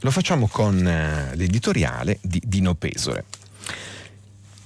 [0.00, 3.24] Lo facciamo con eh, l'editoriale di Dino Pesore.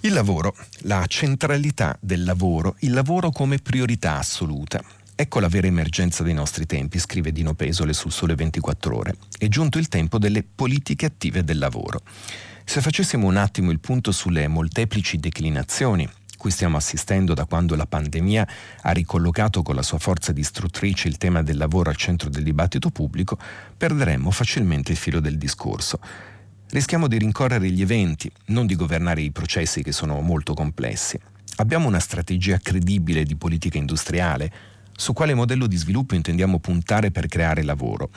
[0.02, 4.82] Il lavoro, la centralità del lavoro, il lavoro come priorità assoluta.
[5.14, 9.16] Ecco la vera emergenza dei nostri tempi, scrive Dino Pesole sul Sole 24 ore.
[9.36, 12.00] È giunto il tempo delle politiche attive del lavoro.
[12.64, 16.08] Se facessimo un attimo il punto sulle molteplici declinazioni
[16.38, 18.48] cui stiamo assistendo da quando la pandemia
[18.80, 22.88] ha ricollocato con la sua forza distruttrice il tema del lavoro al centro del dibattito
[22.88, 23.36] pubblico,
[23.76, 26.00] perderemmo facilmente il filo del discorso
[26.70, 31.18] rischiamo di rincorrere gli eventi, non di governare i processi che sono molto complessi.
[31.56, 34.52] Abbiamo una strategia credibile di politica industriale?
[34.96, 38.10] Su quale modello di sviluppo intendiamo puntare per creare lavoro?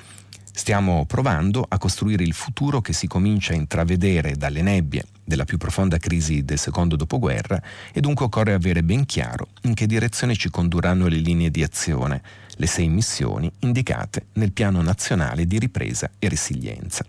[0.55, 5.57] Stiamo provando a costruire il futuro che si comincia a intravedere dalle nebbie della più
[5.57, 7.61] profonda crisi del secondo dopoguerra
[7.91, 12.21] e dunque occorre avere ben chiaro in che direzione ci condurranno le linee di azione,
[12.55, 17.03] le sei missioni indicate nel Piano Nazionale di Ripresa e Resilienza.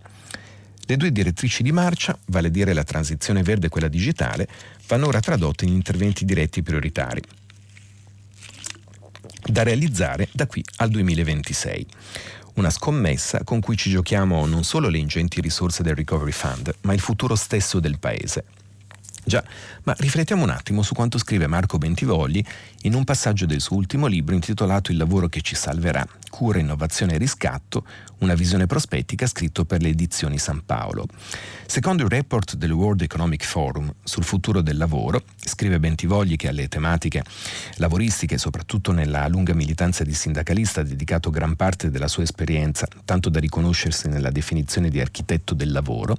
[0.86, 4.48] Le due direttrici di marcia, vale a dire la transizione verde e quella digitale,
[4.86, 7.22] vanno ora tradotte in interventi diretti prioritari
[9.46, 11.86] da realizzare da qui al 2026.
[12.54, 16.92] Una scommessa con cui ci giochiamo non solo le ingenti risorse del Recovery Fund, ma
[16.92, 18.44] il futuro stesso del Paese.
[19.26, 19.42] Già,
[19.84, 22.44] ma riflettiamo un attimo su quanto scrive Marco Bentivogli
[22.82, 27.14] in un passaggio del suo ultimo libro intitolato Il lavoro che ci salverà, cura, innovazione
[27.14, 27.86] e riscatto,
[28.18, 31.06] una visione prospettica scritto per le edizioni San Paolo.
[31.64, 36.66] Secondo il report del World Economic Forum sul futuro del lavoro, scrive Bentivogli che alle
[36.66, 37.22] tematiche
[37.76, 43.28] lavoristiche, soprattutto nella lunga militanza di sindacalista, ha dedicato gran parte della sua esperienza, tanto
[43.28, 46.16] da riconoscersi nella definizione di architetto del lavoro,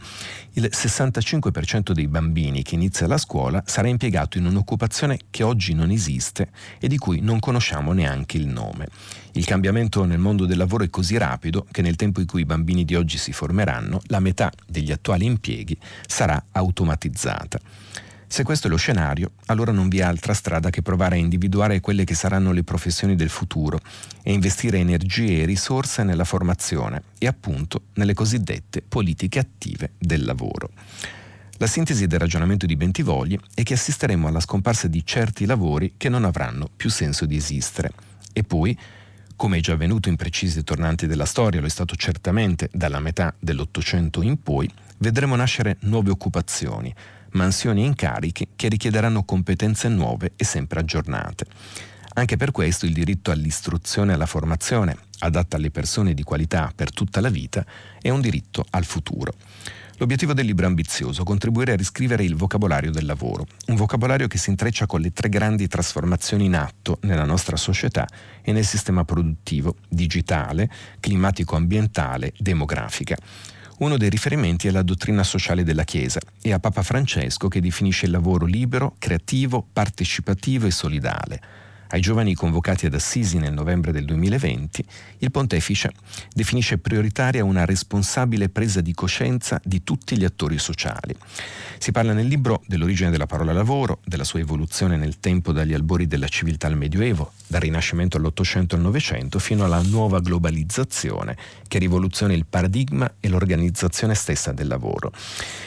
[0.53, 5.91] il 65% dei bambini che inizia la scuola sarà impiegato in un'occupazione che oggi non
[5.91, 8.87] esiste e di cui non conosciamo neanche il nome.
[9.37, 12.45] Il cambiamento nel mondo del lavoro è così rapido che nel tempo in cui i
[12.45, 17.59] bambini di oggi si formeranno, la metà degli attuali impieghi sarà automatizzata.
[18.27, 21.81] Se questo è lo scenario, allora non vi è altra strada che provare a individuare
[21.81, 23.81] quelle che saranno le professioni del futuro
[24.23, 30.69] e investire energie e risorse nella formazione e appunto nelle cosiddette politiche attive del lavoro.
[31.57, 36.07] La sintesi del ragionamento di Bentivogli è che assisteremo alla scomparsa di certi lavori che
[36.07, 37.91] non avranno più senso di esistere.
[38.31, 38.77] E poi,
[39.35, 43.33] come è già avvenuto in precisi tornanti della storia, lo è stato certamente dalla metà
[43.39, 44.69] dell'Ottocento in poi,
[44.99, 46.93] vedremo nascere nuove occupazioni,
[47.31, 51.45] mansioni e incarichi che richiederanno competenze nuove e sempre aggiornate.
[52.13, 56.91] Anche per questo il diritto all'istruzione e alla formazione, adatta alle persone di qualità per
[56.91, 57.65] tutta la vita,
[58.01, 59.33] è un diritto al futuro.
[59.97, 64.37] L'obiettivo del libro è ambizioso, contribuire a riscrivere il vocabolario del lavoro, un vocabolario che
[64.37, 68.05] si intreccia con le tre grandi trasformazioni in atto nella nostra società
[68.41, 73.15] e nel sistema produttivo, digitale, climatico-ambientale, demografica.
[73.77, 78.05] Uno dei riferimenti è la dottrina sociale della Chiesa e a Papa Francesco che definisce
[78.05, 81.41] il lavoro libero, creativo, partecipativo e solidale
[81.89, 84.85] ai giovani convocati ad Assisi nel novembre del 2020,
[85.19, 85.91] il pontefice
[86.33, 91.15] definisce prioritaria una responsabile presa di coscienza di tutti gli attori sociali.
[91.77, 96.07] Si parla nel libro dell'origine della parola lavoro, della sua evoluzione nel tempo dagli albori
[96.07, 102.33] della civiltà al Medioevo, dal Rinascimento all'Ottocento al Novecento, fino alla nuova globalizzazione che rivoluziona
[102.33, 105.11] il paradigma e l'organizzazione stessa del lavoro.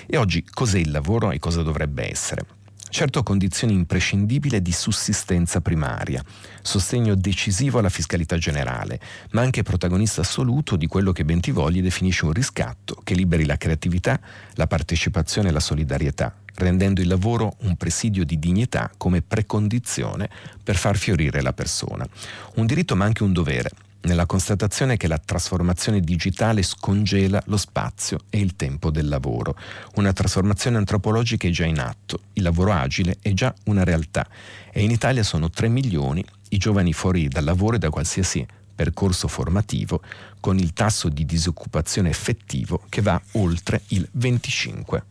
[0.07, 2.58] E oggi cos'è il lavoro e cosa dovrebbe essere?
[2.89, 6.23] Certo condizione imprescindibile di sussistenza primaria,
[6.63, 12.33] sostegno decisivo alla fiscalità generale, ma anche protagonista assoluto di quello che Bentivogli definisce un
[12.33, 14.21] riscatto che liberi la creatività,
[14.55, 20.29] la partecipazione e la solidarietà, rendendo il lavoro un presidio di dignità come precondizione
[20.63, 22.07] per far fiorire la persona.
[22.55, 23.71] Un diritto ma anche un dovere,
[24.09, 29.55] nella constatazione che la trasformazione digitale scongela lo spazio e il tempo del lavoro.
[29.97, 34.27] Una trasformazione antropologica è già in atto, il lavoro agile è già una realtà
[34.73, 38.45] e in Italia sono 3 milioni i giovani fuori dal lavoro e da qualsiasi
[38.75, 40.01] percorso formativo
[40.41, 45.03] con il tasso di disoccupazione effettivo che va oltre il 25%.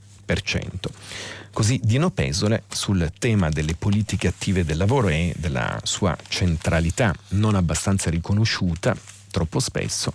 [1.57, 7.55] Così Dino Pesole sul tema delle politiche attive del lavoro e della sua centralità non
[7.55, 8.95] abbastanza riconosciuta
[9.31, 10.13] troppo spesso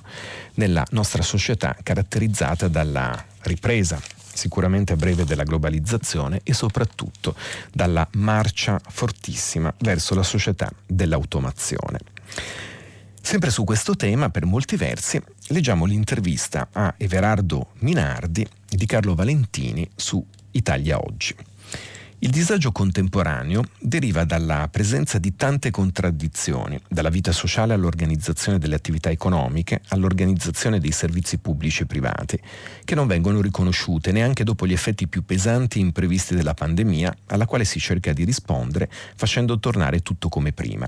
[0.54, 4.00] nella nostra società caratterizzata dalla ripresa
[4.32, 7.34] sicuramente a breve della globalizzazione e soprattutto
[7.72, 11.98] dalla marcia fortissima verso la società dell'automazione.
[13.20, 19.90] Sempre su questo tema, per molti versi, leggiamo l'intervista a Everardo Minardi di Carlo Valentini
[19.96, 21.34] su Italia Oggi.
[22.24, 29.10] Il disagio contemporaneo deriva dalla presenza di tante contraddizioni, dalla vita sociale all'organizzazione delle attività
[29.10, 32.38] economiche, all'organizzazione dei servizi pubblici e privati,
[32.84, 37.46] che non vengono riconosciute neanche dopo gli effetti più pesanti e imprevisti della pandemia, alla
[37.46, 40.86] quale si cerca di rispondere facendo tornare tutto come prima.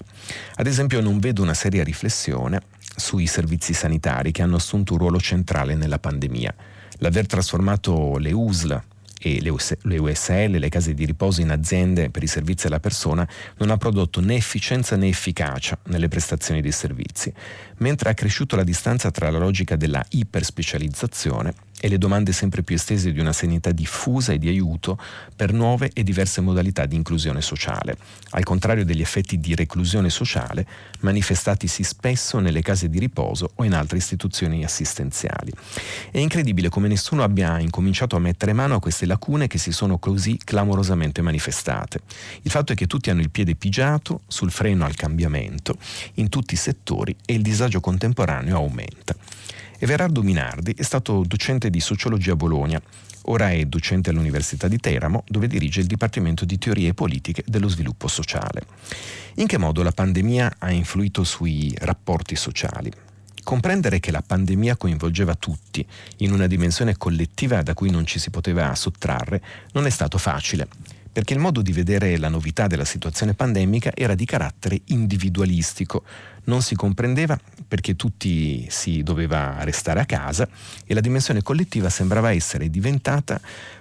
[0.55, 2.61] Ad esempio non vedo una seria riflessione
[2.95, 6.55] sui servizi sanitari che hanno assunto un ruolo centrale nella pandemia.
[6.99, 8.83] L'aver trasformato le USL
[9.25, 12.81] e le, US, le USL, le case di riposo in aziende per i servizi alla
[12.81, 17.33] persona, non ha prodotto né efficienza né efficacia nelle prestazioni dei servizi,
[17.79, 21.55] mentre ha cresciuto la distanza tra la logica della iperspecializzazione
[21.85, 24.99] e le domande sempre più estese di una sanità diffusa e di aiuto
[25.37, 27.99] per nuove e diverse modalità di inclusione sociale,
[28.31, 30.67] al contrario degli effetti di reclusione sociale
[31.01, 35.53] manifestatisi spesso nelle case di riposo o in altre istituzioni assistenziali.
[36.11, 39.99] È incredibile come nessuno abbia incominciato a mettere mano a queste lacune che si sono
[39.99, 42.01] così clamorosamente manifestate.
[42.41, 45.77] Il fatto è che tutti hanno il piede pigiato sul freno al cambiamento
[46.15, 49.15] in tutti i settori e il disagio contemporaneo aumenta.
[49.79, 52.81] Everardo Minardi è stato docente di sociologia a Bologna.
[53.27, 58.07] Ora è docente all'Università di Teramo, dove dirige il Dipartimento di Teorie Politiche dello Sviluppo
[58.07, 58.63] Sociale.
[59.37, 62.93] In che modo la pandemia ha influito sui rapporti sociali?
[63.43, 65.85] Comprendere che la pandemia coinvolgeva tutti
[66.19, 70.69] in una dimensione collettiva da cui non ci si poteva sottrarre non è stato facile
[71.15, 76.03] perché il modo di vedere la novità della situazione pandemica era di carattere individualistico.
[76.47, 77.39] Non si comprendeva
[77.69, 80.49] perché tutti si doveva restare a casa
[80.85, 83.41] e la dimensione collettiva sembrava essere diventata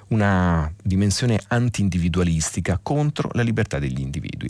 [0.10, 4.50] una dimensione anti-individualistica contro la libertà degli individui.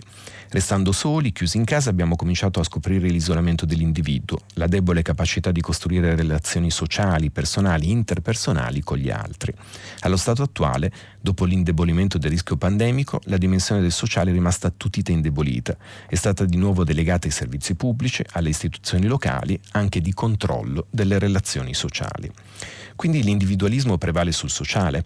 [0.50, 5.62] Restando soli, chiusi in casa, abbiamo cominciato a scoprire l'isolamento dell'individuo, la debole capacità di
[5.62, 9.54] costruire relazioni sociali, personali, interpersonali con gli altri.
[10.02, 15.12] Allo stato attuale, dopo l'indebolimento del rischio pandemico, la dimensione del sociale è rimasta attutita
[15.12, 15.76] e indebolita.
[16.08, 21.20] È stata di nuovo delegata ai servizi pubblici, alle istituzioni locali, anche di controllo delle
[21.20, 22.32] relazioni sociali.
[22.96, 25.06] Quindi l'individualismo prevale sul sociale.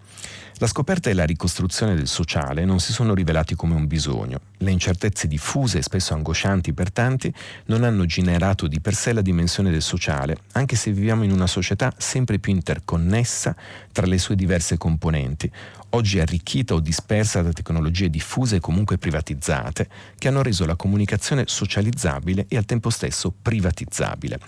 [0.60, 4.40] La scoperta e la ricostruzione del sociale non si sono rivelati come un bisogno.
[4.58, 7.32] Le incertezze diffuse e spesso angoscianti per tanti
[7.66, 11.46] non hanno generato di per sé la dimensione del sociale, anche se viviamo in una
[11.46, 13.56] società sempre più interconnessa
[13.92, 15.52] tra le sue diverse componenti,
[15.90, 21.44] oggi arricchita o dispersa da tecnologie diffuse e comunque privatizzate, che hanno reso la comunicazione
[21.46, 24.40] socializzabile e al tempo stesso privatizzabile.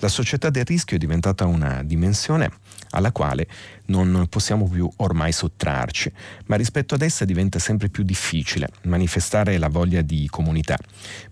[0.00, 2.50] La società del rischio è diventata una dimensione
[2.90, 3.46] alla quale
[3.86, 6.12] non possiamo più ormai sottrarci,
[6.46, 10.78] ma rispetto ad essa diventa sempre più difficile manifestare la voglia di comunità,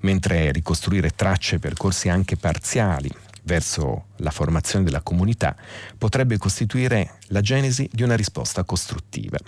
[0.00, 3.10] mentre ricostruire tracce e percorsi anche parziali
[3.42, 5.56] verso la formazione della comunità
[5.96, 9.38] potrebbe costituire la genesi di una risposta costruttiva.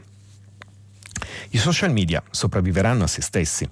[1.50, 3.68] I social media sopravviveranno a se stessi.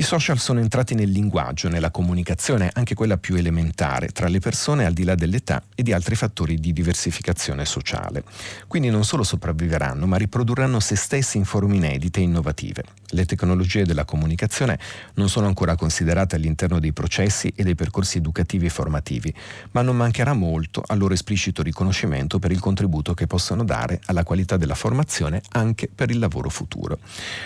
[0.00, 4.86] I social sono entrati nel linguaggio, nella comunicazione, anche quella più elementare, tra le persone
[4.86, 8.24] al di là dell'età e di altri fattori di diversificazione sociale.
[8.66, 12.84] Quindi non solo sopravviveranno, ma riprodurranno se stessi in forme inedite e innovative.
[13.10, 14.78] Le tecnologie della comunicazione
[15.16, 19.34] non sono ancora considerate all'interno dei processi e dei percorsi educativi e formativi,
[19.72, 24.22] ma non mancherà molto al loro esplicito riconoscimento per il contributo che possono dare alla
[24.22, 27.00] qualità della formazione anche per il lavoro futuro.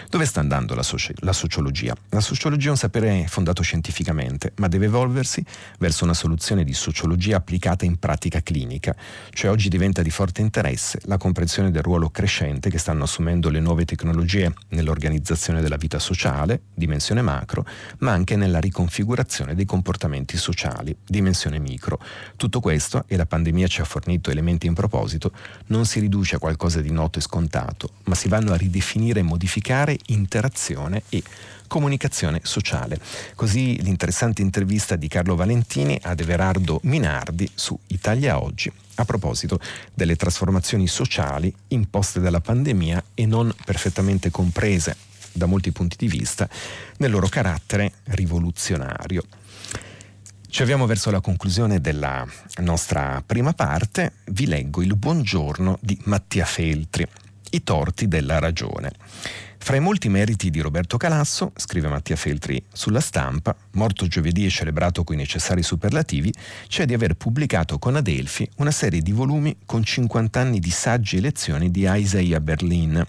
[0.09, 1.97] Dove sta andando la, soci- la sociologia?
[2.11, 5.43] La sociologia è un sapere fondato scientificamente, ma deve evolversi
[5.79, 8.95] verso una soluzione di sociologia applicata in pratica clinica,
[9.31, 13.61] cioè oggi diventa di forte interesse la comprensione del ruolo crescente che stanno assumendo le
[13.61, 17.65] nuove tecnologie nell'organizzazione della vita sociale, dimensione macro,
[18.01, 21.99] ma anche nella riconfigurazione dei comportamenti sociali, dimensione micro.
[22.37, 25.33] Tutto questo, e la pandemia ci ha fornito elementi in proposito,
[25.69, 29.23] non si riduce a qualcosa di noto e scontato, ma si vanno a ridefinire e
[29.23, 31.23] modificare interazione e
[31.75, 33.01] comunicazione sociale.
[33.35, 39.59] Così l'interessante intervista di Carlo Valentini ad Everardo Minardi su Italia Oggi a proposito
[39.93, 44.97] delle trasformazioni sociali imposte dalla pandemia e non perfettamente comprese
[45.33, 46.49] da molti punti di vista
[46.99, 49.25] nel loro carattere rivoluzionario.
[50.49, 52.25] Ci avviamo verso la conclusione della
[52.59, 54.13] nostra prima parte.
[54.27, 57.05] Vi leggo il buongiorno di Mattia Feltri,
[57.51, 58.93] I torti della ragione.
[59.65, 64.51] Fra i molti meriti di Roberto Calasso, scrive Mattia Feltri sulla stampa, morto giovedì e
[64.51, 66.31] celebrato coi necessari superlativi,
[66.69, 71.17] c'è di aver pubblicato con Adelphi una serie di volumi con 50 anni di saggi
[71.17, 73.03] e lezioni di Isaiah Berlin.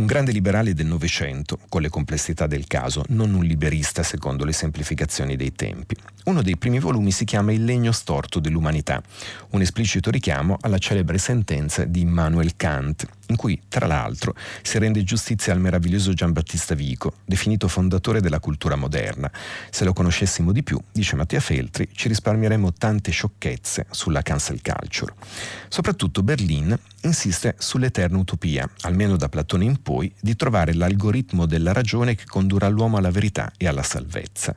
[0.00, 4.52] Un grande liberale del Novecento, con le complessità del caso, non un liberista secondo le
[4.52, 5.94] semplificazioni dei tempi.
[6.24, 9.02] Uno dei primi volumi si chiama Il legno storto dell'umanità,
[9.50, 15.04] un esplicito richiamo alla celebre sentenza di Immanuel Kant, in cui, tra l'altro, si rende
[15.04, 19.30] giustizia al meraviglioso Giambattista Vico, definito fondatore della cultura moderna.
[19.68, 25.12] Se lo conoscessimo di più, dice Mattia Feltri, ci risparmieremmo tante sciocchezze sulla cancel culture.
[25.68, 32.14] Soprattutto Berlin insiste sull'eterna utopia, almeno da Platone in poi, di trovare l'algoritmo della ragione
[32.14, 34.54] che condurrà l'uomo alla verità e alla salvezza.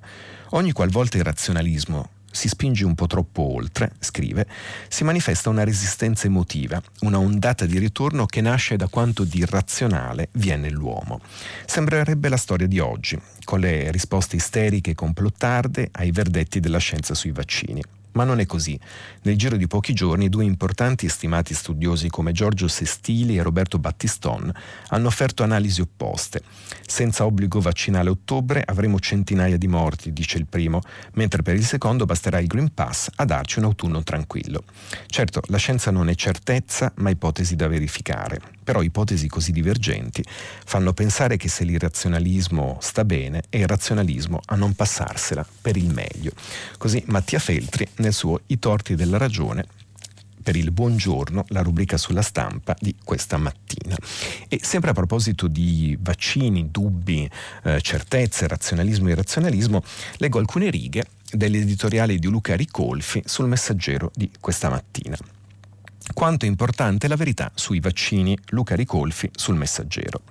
[0.50, 4.48] Ogni qualvolta il razionalismo si spinge un po' troppo oltre, scrive,
[4.88, 10.30] si manifesta una resistenza emotiva, una ondata di ritorno che nasce da quanto di irrazionale
[10.34, 11.22] viene l'uomo.
[11.66, 17.14] Sembrerebbe la storia di oggi, con le risposte isteriche e complottarde ai verdetti della scienza
[17.14, 17.84] sui vaccini.
[18.14, 18.80] Ma non è così.
[19.24, 23.80] Nel giro di pochi giorni due importanti e stimati studiosi come Giorgio Sestili e Roberto
[23.80, 24.52] Battiston
[24.90, 26.42] hanno offerto analisi opposte.
[26.86, 30.82] Senza obbligo vaccinale a ottobre avremo centinaia di morti, dice il primo,
[31.14, 34.64] mentre per il secondo basterà il Green Pass a darci un autunno tranquillo.
[35.08, 38.40] Certo, la scienza non è certezza, ma ipotesi da verificare.
[38.64, 40.24] Però ipotesi così divergenti
[40.66, 45.92] fanno pensare che se l'irrazionalismo sta bene è il razionalismo a non passarsela per il
[45.92, 46.32] meglio.
[46.78, 49.66] Così Mattia Feltri nel suo I torti della ragione
[50.44, 53.96] per il buongiorno, la rubrica sulla stampa di questa mattina.
[54.50, 57.30] E sempre a proposito di vaccini, dubbi,
[57.64, 59.82] eh, certezze, razionalismo e irrazionalismo,
[60.18, 65.18] leggo alcune righe dell'editoriale di Luca Ricolfi sul messaggero di questa mattina.
[66.14, 70.24] Quanto è importante la verità sui vaccini, Luca Ricolfi sul messaggero.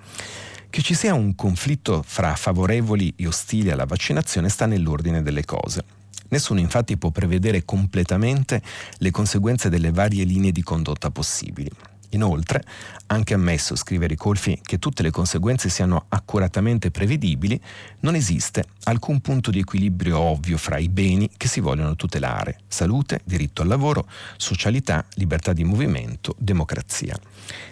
[0.68, 6.01] Che ci sia un conflitto fra favorevoli e ostili alla vaccinazione sta nell'ordine delle cose.
[6.32, 8.62] Nessuno infatti può prevedere completamente
[8.98, 11.70] le conseguenze delle varie linee di condotta possibili.
[12.12, 12.62] Inoltre,
[13.06, 17.60] anche ammesso, scrive Ricolfi, che tutte le conseguenze siano accuratamente prevedibili,
[18.00, 23.20] non esiste alcun punto di equilibrio ovvio fra i beni che si vogliono tutelare, salute,
[23.24, 24.06] diritto al lavoro,
[24.36, 27.16] socialità, libertà di movimento, democrazia.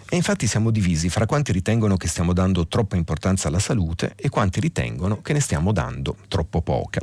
[0.09, 4.29] E infatti siamo divisi fra quanti ritengono che stiamo dando troppa importanza alla salute e
[4.29, 6.99] quanti ritengono che ne stiamo dando troppo poca.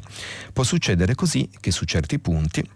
[0.52, 2.68] Può succedere così che su certi punti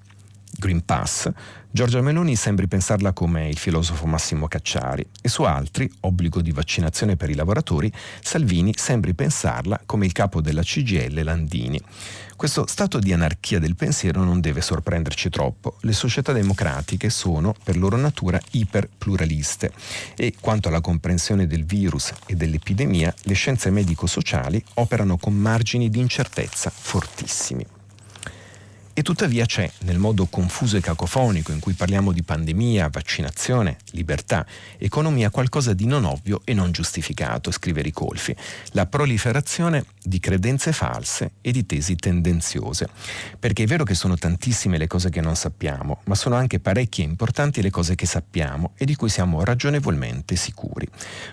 [0.59, 1.31] Green Pass,
[1.75, 7.17] Giorgia Meloni sembri pensarla come il filosofo Massimo Cacciari e su altri, obbligo di vaccinazione
[7.17, 11.81] per i lavoratori, Salvini sembri pensarla come il capo della CGL Landini.
[12.37, 15.79] Questo stato di anarchia del pensiero non deve sorprenderci troppo.
[15.81, 19.73] Le società democratiche sono, per loro natura, iperpluraliste
[20.15, 26.01] e quanto alla comprensione del virus e dell'epidemia, le scienze medico-sociali operano con margini di
[26.01, 27.72] incertezza fortissimi.
[28.95, 34.45] E tuttavia c'è, nel modo confuso e cacofonico in cui parliamo di pandemia, vaccinazione, libertà,
[34.77, 38.37] economia, qualcosa di non ovvio e non giustificato, scrive Ricolfi,
[38.73, 42.87] la proliferazione di credenze false e di tesi tendenziose.
[43.39, 47.03] Perché è vero che sono tantissime le cose che non sappiamo, ma sono anche parecchie
[47.05, 50.87] importanti le cose che sappiamo e di cui siamo ragionevolmente sicuri.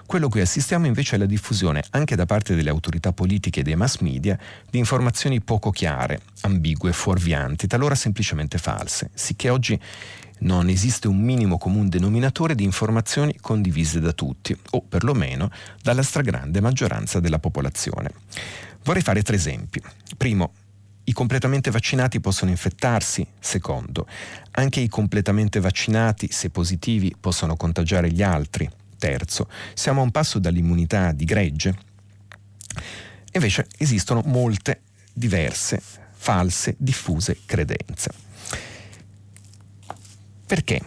[0.05, 3.75] Quello cui assistiamo invece è la diffusione, anche da parte delle autorità politiche e dei
[3.75, 4.39] mass media,
[4.69, 9.79] di informazioni poco chiare, ambigue, fuorvianti fuorvianti, talora semplicemente false, sicché oggi
[10.39, 15.49] non esiste un minimo comune denominatore di informazioni condivise da tutti, o perlomeno
[15.81, 18.11] dalla stragrande maggioranza della popolazione.
[18.83, 19.81] Vorrei fare tre esempi.
[20.15, 20.53] Primo,
[21.05, 23.25] i completamente vaccinati possono infettarsi.
[23.39, 24.07] Secondo,
[24.51, 28.69] anche i completamente vaccinati, se positivi, possono contagiare gli altri.
[28.97, 31.77] Terzo, siamo a un passo dall'immunità di gregge.
[33.33, 34.81] Invece esistono molte
[35.13, 38.11] diverse false, diffuse credenze.
[40.45, 40.81] Perché?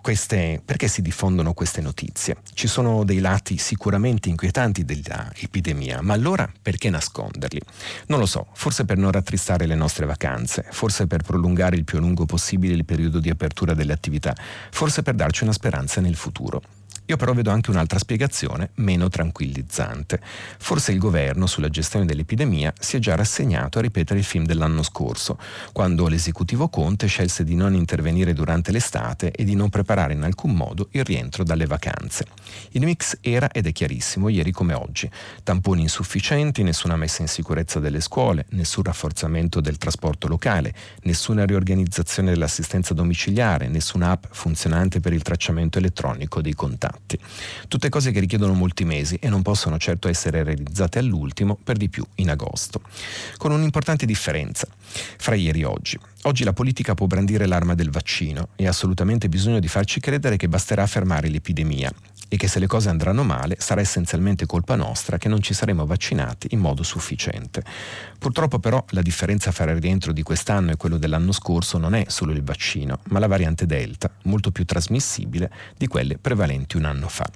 [0.00, 2.36] Queste, perché si diffondono queste notizie?
[2.54, 7.60] Ci sono dei lati sicuramente inquietanti dell'epidemia, ma allora perché nasconderli?
[8.06, 11.98] Non lo so, forse per non rattristare le nostre vacanze, forse per prolungare il più
[11.98, 14.32] a lungo possibile il periodo di apertura delle attività,
[14.70, 16.62] forse per darci una speranza nel futuro.
[17.08, 20.20] Io però vedo anche un'altra spiegazione meno tranquillizzante.
[20.58, 24.82] Forse il governo sulla gestione dell'epidemia si è già rassegnato a ripetere il film dell'anno
[24.82, 25.38] scorso,
[25.72, 30.52] quando l'esecutivo Conte scelse di non intervenire durante l'estate e di non preparare in alcun
[30.52, 32.26] modo il rientro dalle vacanze.
[32.72, 35.10] Il mix era ed è chiarissimo ieri come oggi.
[35.42, 42.30] Tamponi insufficienti, nessuna messa in sicurezza delle scuole, nessun rafforzamento del trasporto locale, nessuna riorganizzazione
[42.30, 47.18] dell'assistenza domiciliare, nessuna app funzionante per il tracciamento elettronico dei contatti.
[47.68, 51.88] Tutte cose che richiedono molti mesi e non possono certo essere realizzate all'ultimo, per di
[51.88, 52.82] più in agosto.
[53.36, 54.66] Con un'importante differenza
[55.16, 55.98] fra ieri e oggi.
[56.22, 60.36] Oggi la politica può brandire l'arma del vaccino e ha assolutamente bisogno di farci credere
[60.36, 61.92] che basterà fermare l'epidemia
[62.28, 65.86] e che se le cose andranno male sarà essenzialmente colpa nostra che non ci saremo
[65.86, 67.62] vaccinati in modo sufficiente.
[68.18, 72.04] Purtroppo però la differenza fra il rientro di quest'anno e quello dell'anno scorso non è
[72.08, 77.08] solo il vaccino, ma la variante Delta, molto più trasmissibile di quelle prevalenti un anno
[77.08, 77.28] fa.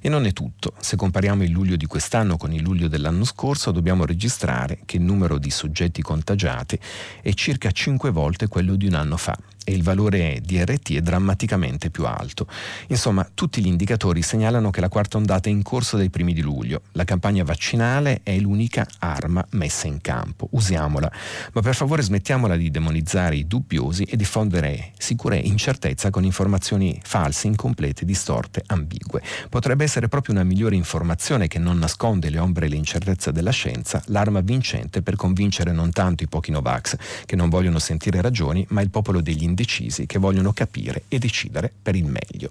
[0.00, 0.74] E non è tutto.
[0.80, 5.02] Se compariamo il luglio di quest'anno con il luglio dell'anno scorso, dobbiamo registrare che il
[5.02, 6.78] numero di soggetti contagiati
[7.20, 9.36] è circa 5 volte quello di un anno fa
[9.66, 12.46] e il valore di RT è drammaticamente più alto.
[12.86, 16.40] Insomma, tutti gli indicatori segnalano che la quarta ondata è in corso dai primi di
[16.40, 16.82] luglio.
[16.92, 20.46] La campagna vaccinale è l'unica arma messa in campo.
[20.52, 21.10] Usiamola.
[21.52, 27.48] Ma per favore smettiamola di demonizzare i dubbiosi e diffondere sicure incertezza con informazioni false,
[27.48, 29.20] incomplete, distorte, ambigue.
[29.48, 33.50] Potrebbe essere proprio una migliore informazione che non nasconde le ombre e le incertezze della
[33.50, 38.64] scienza, l'arma vincente per convincere non tanto i pochi Novax che non vogliono sentire ragioni,
[38.70, 42.48] ma il popolo degli indecisi che vogliono capire e decidere per il meglio.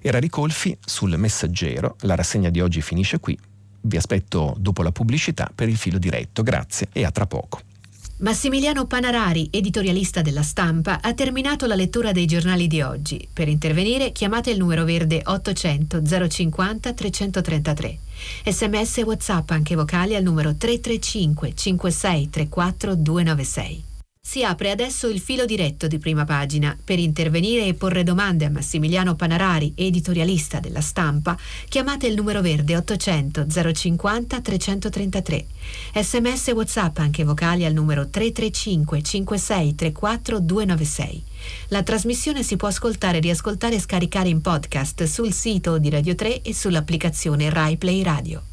[0.00, 3.38] Era Ricolfi sul Messaggero, la rassegna di oggi finisce qui.
[3.82, 6.42] Vi aspetto dopo la pubblicità per il filo diretto.
[6.42, 7.60] Grazie e a tra poco.
[8.18, 13.26] Massimiliano Panarari, editorialista della stampa, ha terminato la lettura dei giornali di oggi.
[13.32, 17.98] Per intervenire chiamate il numero verde 800 050 333.
[18.44, 23.89] Sms e WhatsApp anche vocali al numero 335 5634 296.
[24.30, 26.78] Si apre adesso il filo diretto di prima pagina.
[26.84, 31.36] Per intervenire e porre domande a Massimiliano Panarari, editorialista della stampa,
[31.68, 35.46] chiamate il numero verde 800 050 333.
[35.96, 41.22] Sms e WhatsApp anche vocali al numero 335 5634 296.
[41.70, 46.42] La trasmissione si può ascoltare, riascoltare e scaricare in podcast sul sito di Radio 3
[46.42, 48.49] e sull'applicazione RaiPlay Radio.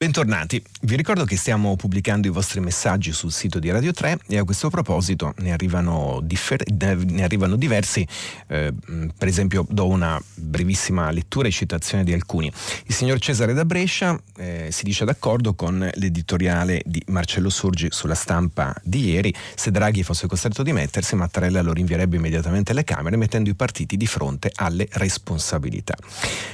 [0.00, 4.38] Bentornati, vi ricordo che stiamo pubblicando i vostri messaggi sul sito di Radio 3 e
[4.38, 8.06] a questo proposito ne arrivano, differ- ne arrivano diversi,
[8.46, 8.72] eh,
[9.18, 12.46] per esempio do una brevissima lettura e citazione di alcuni.
[12.86, 18.14] Il signor Cesare da Brescia eh, si dice d'accordo con l'editoriale di Marcello Sorgi sulla
[18.14, 23.16] stampa di ieri, se Draghi fosse costretto a dimettersi Mattarella lo rinvierebbe immediatamente alle Camere
[23.16, 25.96] mettendo i partiti di fronte alle responsabilità.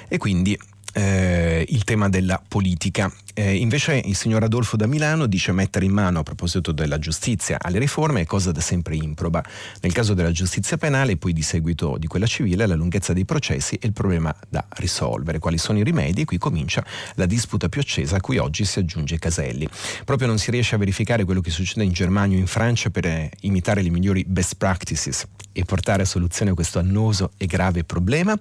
[0.09, 0.59] E quindi
[0.95, 3.13] eh, il tema della politica.
[3.37, 7.59] Eh, invece il signor Adolfo da Milano dice mettere in mano a proposito della giustizia
[7.61, 9.45] alle riforme è cosa da sempre improba.
[9.81, 13.25] Nel caso della giustizia penale e poi di seguito di quella civile la lunghezza dei
[13.25, 15.41] processi è il problema da risolvere.
[15.41, 16.23] Quali sono i rimedi?
[16.23, 16.85] E qui comincia
[17.15, 19.69] la disputa più accesa a cui oggi si aggiunge Caselli.
[20.05, 23.07] Proprio non si riesce a verificare quello che succede in Germania o in Francia per
[23.07, 28.39] eh, imitare le migliori best practices e portare a soluzione questo annoso e grave problema.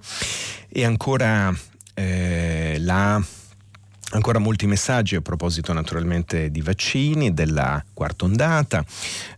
[0.68, 1.52] E ancora
[1.94, 3.22] eh, la
[4.14, 8.84] Ancora molti messaggi a proposito naturalmente di vaccini, della quarta ondata,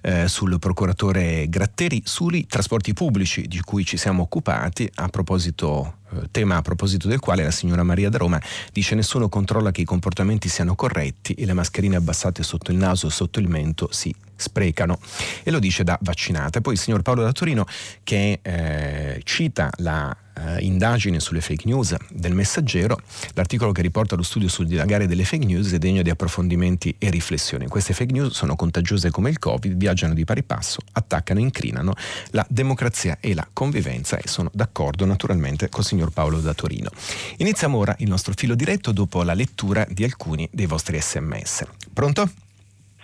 [0.02, 6.28] eh, sul procuratore Gratteri, sui trasporti pubblici di cui ci siamo occupati, a proposito, eh,
[6.30, 8.38] tema a proposito del quale la signora Maria da Roma
[8.70, 13.06] dice nessuno controlla che i comportamenti siano corretti e le mascherine abbassate sotto il naso
[13.06, 14.98] o sotto il mento si sprecano
[15.42, 16.60] e lo dice da vaccinata.
[16.60, 17.66] Poi il signor Paolo da Torino
[18.02, 23.00] che eh, cita la eh, indagine sulle fake news del messaggero,
[23.34, 27.10] l'articolo che riporta lo studio sul dilagare delle fake news è degno di approfondimenti e
[27.10, 27.66] riflessioni.
[27.66, 31.94] Queste fake news sono contagiose come il Covid, viaggiano di pari passo, attaccano e incrinano
[32.30, 36.90] la democrazia e la convivenza e sono d'accordo naturalmente col signor Paolo da Torino.
[37.38, 41.64] Iniziamo ora il nostro filo diretto dopo la lettura di alcuni dei vostri sms.
[41.92, 42.30] Pronto?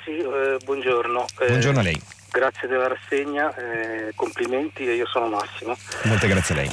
[0.05, 1.27] Sì, eh, buongiorno.
[1.39, 2.01] Eh, buongiorno a lei.
[2.31, 5.77] Grazie della rassegna, eh, complimenti e io sono Massimo.
[6.05, 6.71] Molte grazie a lei.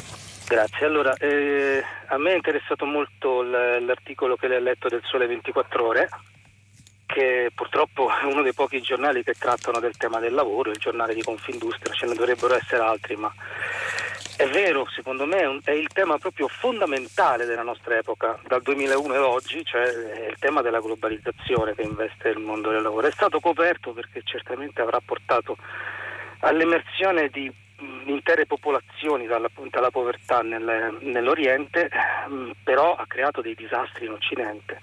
[0.47, 0.85] Grazie.
[0.85, 5.85] Allora, eh, a me è interessato molto l'articolo che lei ha letto del Sole 24
[5.85, 6.09] Ore,
[7.05, 11.13] che purtroppo è uno dei pochi giornali che trattano del tema del lavoro, il giornale
[11.13, 13.31] di Confindustria, ce ne dovrebbero essere altri, ma
[14.39, 19.17] è vero, secondo me è il tema proprio fondamentale della nostra epoca, dal 2001 e
[19.17, 19.83] oggi, cioè
[20.29, 23.05] il tema della globalizzazione che investe il mondo del lavoro.
[23.05, 25.57] È stato coperto perché certamente avrà portato
[26.39, 27.53] all'emersione di
[28.05, 31.89] intere popolazioni dalla, dalla povertà nel, nell'Oriente,
[32.63, 34.79] però ha creato dei disastri in Occidente.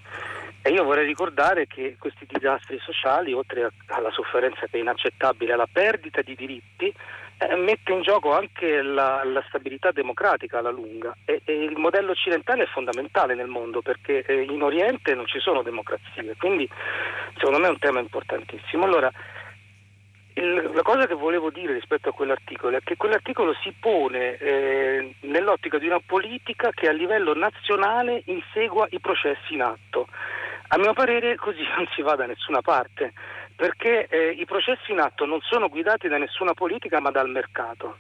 [0.67, 5.69] E io vorrei ricordare che questi disastri sociali, oltre alla sofferenza che è inaccettabile, alla
[5.73, 6.93] perdita di diritti,
[7.39, 11.17] eh, mette in gioco anche la, la, stabilità democratica alla lunga.
[11.25, 15.39] E, e, il modello occidentale è fondamentale nel mondo perché eh, in Oriente non ci
[15.39, 16.69] sono democrazie, quindi
[17.37, 18.87] secondo me è un tema importantissimo.
[18.87, 19.09] Allora,
[20.33, 25.15] il, la cosa che volevo dire rispetto a quell'articolo è che quell'articolo si pone eh,
[25.21, 30.09] nell'ottica di una politica che a livello nazionale insegua i processi in atto.
[30.69, 33.13] A mio parere così non si va da nessuna parte,
[33.55, 37.99] perché eh, i processi in atto non sono guidati da nessuna politica ma dal mercato.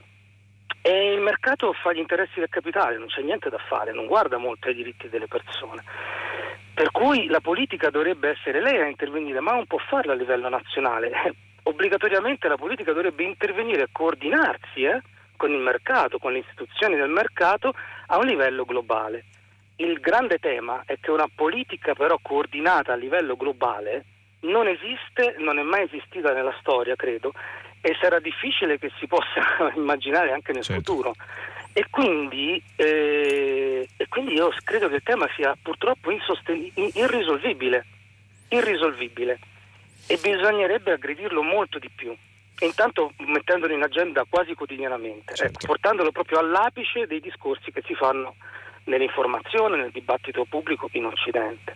[0.82, 4.38] E il mercato fa gli interessi del capitale, non c'è niente da fare, non guarda
[4.38, 5.82] molto ai diritti delle persone.
[6.74, 10.48] Per cui la politica dovrebbe essere lei a intervenire, ma non può farlo a livello
[10.48, 11.10] nazionale
[11.66, 15.00] obbligatoriamente la politica dovrebbe intervenire e coordinarsi eh,
[15.36, 17.74] con il mercato, con le istituzioni del mercato
[18.06, 19.24] a un livello globale.
[19.76, 24.04] Il grande tema è che una politica però coordinata a livello globale
[24.40, 27.32] non esiste, non è mai esistita nella storia, credo,
[27.82, 30.92] e sarà difficile che si possa immaginare anche nel certo.
[30.92, 31.14] futuro.
[31.72, 37.84] E quindi, eh, e quindi, io credo che il tema sia purtroppo insosten- irrisolvibile,
[38.48, 39.38] irrisolvibile
[40.06, 42.16] e bisognerebbe aggredirlo molto di più.
[42.60, 45.58] intanto mettendolo in agenda quasi quotidianamente, certo.
[45.58, 48.36] ecco, portandolo proprio all'apice dei discorsi che si fanno
[48.86, 51.74] nell'informazione, nel dibattito pubblico in Occidente.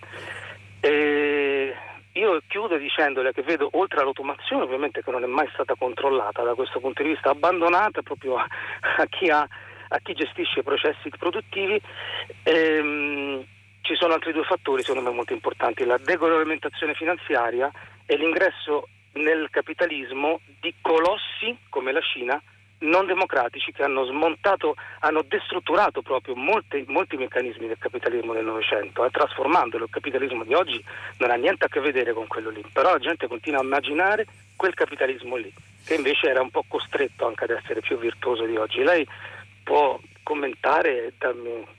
[0.80, 1.74] E
[2.12, 6.54] io chiudo dicendole che vedo, oltre all'automazione, ovviamente che non è mai stata controllata da
[6.54, 8.46] questo punto di vista, abbandonata proprio a,
[8.96, 9.46] a chi ha
[9.92, 11.80] a chi gestisce i processi produttivi.
[12.44, 13.44] Ehm,
[13.82, 17.70] ci sono altri due fattori secondo me molto importanti, la degolamentazione finanziaria
[18.06, 22.40] e l'ingresso nel capitalismo di colossi come la Cina
[22.80, 29.04] non democratici che hanno smontato, hanno destrutturato proprio molti, molti meccanismi del capitalismo del Novecento,
[29.04, 29.84] eh, trasformandolo.
[29.84, 30.82] Il capitalismo di oggi
[31.18, 34.26] non ha niente a che vedere con quello lì, però la gente continua a immaginare
[34.56, 35.52] quel capitalismo lì,
[35.84, 38.82] che invece era un po' costretto anche ad essere più virtuoso di oggi.
[38.82, 39.06] Lei
[39.62, 41.78] può commentare e darmi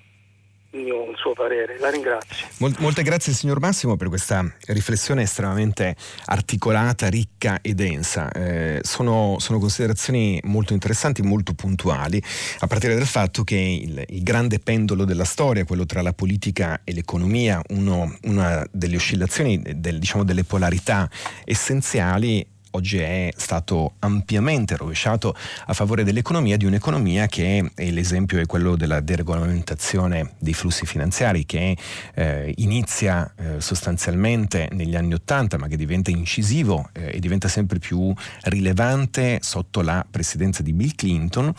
[0.72, 1.78] mio, un suo parere.
[1.80, 2.48] La ringrazio.
[2.58, 5.96] Mol, molte grazie signor Massimo per questa riflessione estremamente
[6.26, 8.32] articolata, ricca e densa.
[8.32, 12.22] Eh, sono, sono, considerazioni molto interessanti, molto puntuali,
[12.60, 16.82] a partire dal fatto che il, il grande pendolo della storia, quello tra la politica
[16.84, 21.10] e l'economia, uno, una delle oscillazioni, del, diciamo, delle polarità
[21.46, 28.46] essenziali oggi è stato ampiamente rovesciato a favore dell'economia, di un'economia che è l'esempio è
[28.46, 31.78] quello della deregolamentazione dei flussi finanziari che
[32.14, 37.80] eh, inizia eh, sostanzialmente negli anni Ottanta ma che diventa incisivo eh, e diventa sempre
[37.80, 38.14] più
[38.44, 41.54] rilevante sotto la presidenza di Bill Clinton,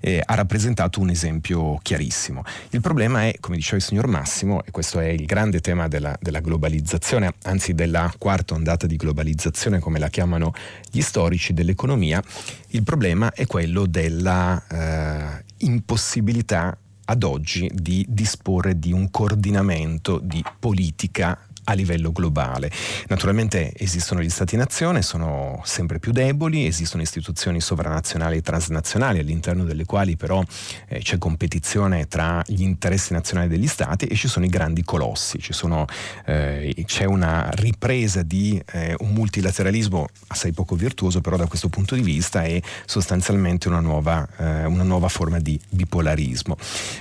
[0.00, 2.44] eh, ha rappresentato un esempio chiarissimo.
[2.70, 6.16] Il problema è, come diceva il signor Massimo, e questo è il grande tema della,
[6.20, 10.52] della globalizzazione, anzi della quarta ondata di globalizzazione come la chiamano
[10.90, 12.22] gli storici dell'economia,
[12.68, 16.76] il problema è quello della eh, impossibilità
[17.10, 21.38] ad oggi di disporre di un coordinamento di politica
[21.68, 22.70] a livello globale.
[23.08, 29.84] Naturalmente esistono gli Stati-nazione, sono sempre più deboli, esistono istituzioni sovranazionali e transnazionali all'interno delle
[29.84, 30.42] quali però
[30.88, 35.38] eh, c'è competizione tra gli interessi nazionali degli Stati e ci sono i grandi colossi,
[35.50, 35.84] sono,
[36.24, 41.94] eh, c'è una ripresa di eh, un multilateralismo assai poco virtuoso però da questo punto
[41.94, 46.56] di vista è sostanzialmente una nuova, eh, una nuova forma di bipolarismo,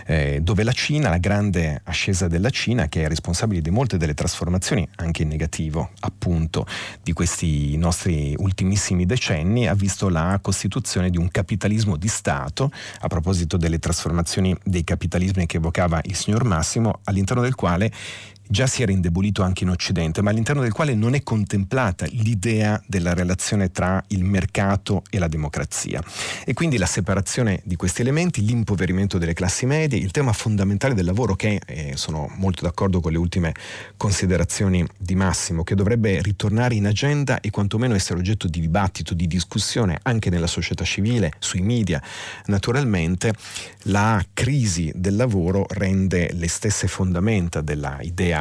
[0.05, 4.13] eh, dove la Cina, la grande ascesa della Cina che è responsabile di molte delle
[4.13, 6.65] trasformazioni trasformazioni, anche in negativo, appunto,
[7.01, 13.07] di questi nostri ultimissimi decenni, ha visto la costituzione di un capitalismo di Stato, a
[13.07, 17.91] proposito delle trasformazioni dei capitalismi che evocava il signor Massimo, all'interno del quale
[18.47, 22.81] già si era indebolito anche in Occidente, ma all'interno del quale non è contemplata l'idea
[22.85, 26.01] della relazione tra il mercato e la democrazia.
[26.45, 31.05] E quindi la separazione di questi elementi, l'impoverimento delle classi medie, il tema fondamentale del
[31.05, 33.53] lavoro che, eh, sono molto d'accordo con le ultime
[33.97, 39.27] considerazioni di Massimo, che dovrebbe ritornare in agenda e quantomeno essere oggetto di dibattito, di
[39.27, 42.01] discussione anche nella società civile, sui media.
[42.45, 43.33] Naturalmente
[43.83, 48.36] la crisi del lavoro rende le stesse fondamenta della idea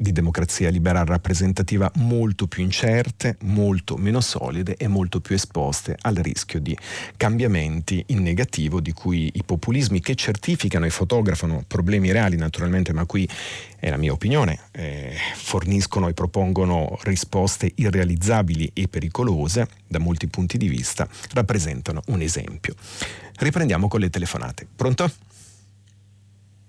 [0.00, 6.14] di democrazia libera rappresentativa molto più incerte, molto meno solide e molto più esposte al
[6.14, 6.74] rischio di
[7.18, 13.04] cambiamenti in negativo di cui i populismi che certificano e fotografano problemi reali naturalmente, ma
[13.04, 13.28] qui
[13.78, 20.56] è la mia opinione, eh, forniscono e propongono risposte irrealizzabili e pericolose da molti punti
[20.56, 22.74] di vista, rappresentano un esempio.
[23.36, 24.66] Riprendiamo con le telefonate.
[24.74, 25.10] Pronto?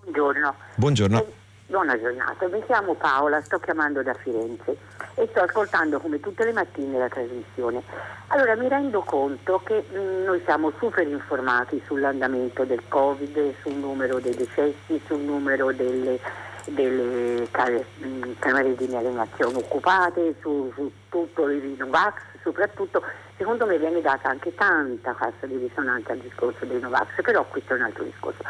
[0.03, 0.55] Buongiorno.
[0.75, 1.39] Buongiorno.
[1.71, 4.75] Buona giornata, mi chiamo Paola, sto chiamando da Firenze
[5.13, 7.81] e sto ascoltando come tutte le mattine la trasmissione.
[8.27, 13.75] Allora mi rendo conto che mh, mm, noi siamo super informati sull'andamento del Covid, sul
[13.75, 16.19] numero dei decessi, sul numero delle,
[16.65, 23.01] delle mh, mm, camere di alienazione occupate, su, su tutto il Novax, soprattutto
[23.37, 27.75] secondo me viene data anche tanta cassa di risonanza al discorso dei Novax, però questo
[27.75, 28.43] è un altro discorso.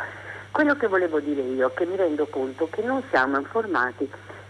[0.52, 4.10] Quello che volevo dire io è che mi rendo conto che non siamo informati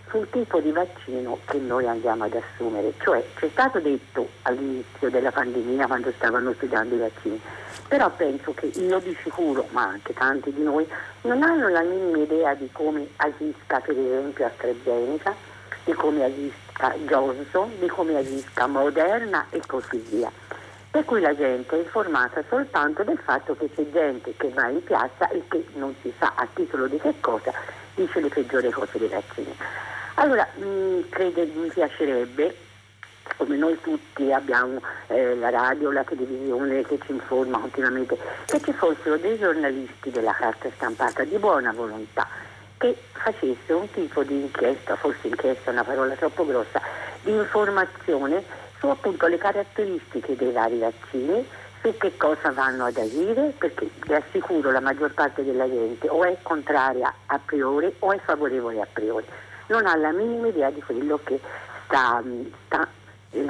[0.09, 5.31] sul tipo di vaccino che noi andiamo ad assumere, cioè c'è stato detto all'inizio della
[5.31, 7.39] pandemia quando stavano studiando i vaccini,
[7.87, 10.87] però penso che io di sicuro, ma anche tanti di noi,
[11.21, 15.35] non hanno la minima idea di come agisca per esempio AstraZeneca,
[15.85, 20.31] di come agisca Johnson, di come agisca Moderna e così via
[20.91, 24.83] per cui la gente è informata soltanto del fatto che c'è gente che va in
[24.83, 27.53] piazza e che non si sa a titolo di che cosa
[27.95, 29.55] dice le peggiori cose dei vaccini.
[30.15, 32.55] Allora, mh, mm, credo, mi piacerebbe
[33.37, 38.73] come noi tutti abbiamo eh, la radio, la televisione che ci informa continuamente, che ci
[38.73, 42.27] fossero dei giornalisti della carta stampata di buona volontà
[42.77, 46.81] che facesse un tipo di inchiesta, forse inchiesta è una parola troppo grossa,
[47.21, 48.43] di informazione
[48.81, 51.47] su appunto le caratteristiche dei vari vaccini,
[51.81, 56.23] su che cosa vanno ad agire, perché vi assicuro la maggior parte della gente o
[56.23, 59.25] è contraria a priori o è favorevole a priori,
[59.67, 61.39] non ha la minima idea di quello che
[61.85, 62.23] sta,
[62.65, 62.87] sta
[63.29, 63.45] eh,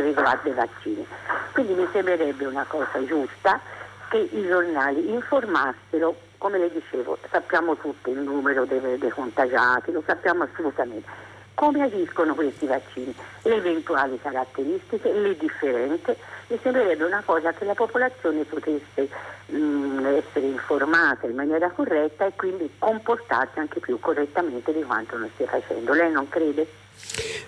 [0.00, 1.04] riguarda i vaccini.
[1.52, 3.60] Quindi mi sembrerebbe una cosa giusta
[4.08, 10.02] che i giornali informassero, come le dicevo, sappiamo tutto il numero dei, dei contagiati, lo
[10.06, 11.26] sappiamo assolutamente
[11.58, 16.16] come agiscono questi vaccini, le eventuali caratteristiche, le differenze.
[16.46, 19.08] Mi sembrerebbe una cosa che la popolazione potesse
[19.46, 25.18] mh, mm, essere informata in maniera corretta e quindi comportarsi anche più correttamente di quanto
[25.18, 25.94] non stia facendo.
[25.94, 26.64] Lei non crede?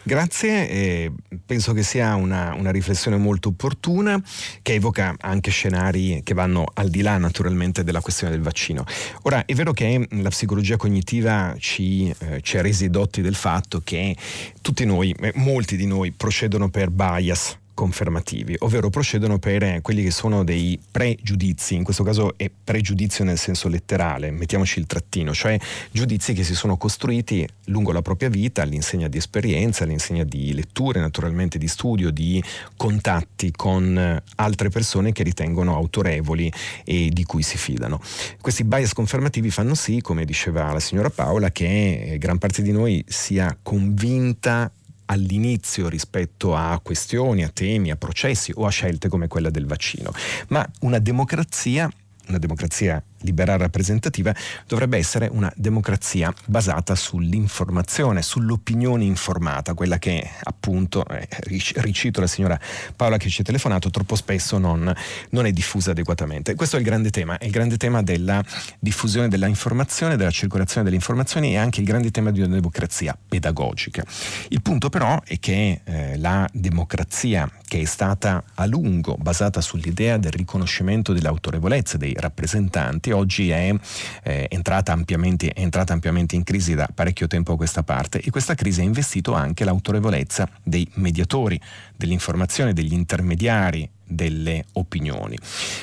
[0.03, 1.12] Grazie, eh,
[1.44, 4.20] penso che sia una, una, riflessione molto opportuna
[4.62, 8.84] che evoca anche scenari che vanno al di là naturalmente della questione del vaccino.
[9.22, 13.82] Ora è vero che la psicologia cognitiva ci, eh, ci ha resi dotti del fatto
[13.84, 14.16] che
[14.62, 20.11] tutti noi, eh, molti di noi procedono per bias confermativi, ovvero procedono per quelli che
[20.11, 25.59] sono dei pregiudizi, in questo caso è pregiudizio nel senso letterale, mettiamoci il trattino, cioè
[25.91, 31.01] giudizi che si sono costruiti lungo la propria vita all'insegna di esperienza, all'insegna di letture,
[31.01, 32.43] naturalmente di studio, di
[32.76, 36.53] contatti con altre persone che ritengono autorevoli
[36.85, 37.99] e di cui si fidano.
[38.43, 43.03] Questi bias confermativi fanno sì, come diceva la signora Paola, che gran parte di noi
[43.07, 44.70] sia convinta
[45.11, 50.12] all'inizio rispetto a questioni, a temi, a processi o a scelte come quella del vaccino,
[50.48, 51.90] ma una democrazia
[52.30, 54.34] una democrazia liberale rappresentativa
[54.66, 62.58] dovrebbe essere una democrazia basata sull'informazione, sull'opinione informata, quella che appunto, eh, ricito la signora
[62.96, 64.92] Paola che ci ha telefonato, troppo spesso non,
[65.30, 66.54] non, è diffusa adeguatamente.
[66.54, 68.42] Questo è il grande tema, è il grande tema della
[68.78, 73.16] diffusione della informazione, della circolazione delle informazioni e anche il grande tema di una democrazia
[73.28, 74.04] pedagogica.
[74.48, 80.16] Il punto però è che eh, la democrazia che è stata a lungo basata sull'idea
[80.16, 83.74] del riconoscimento dell'autorevolezza dei rappresentanti, oggi è,
[84.22, 88.30] eh, entrata ampiamente, è entrata ampiamente in crisi da parecchio tempo a questa parte e
[88.30, 91.61] questa crisi ha investito anche l'autorevolezza dei mediatori,
[91.96, 95.38] dell'informazione, degli intermediari delle opinioni.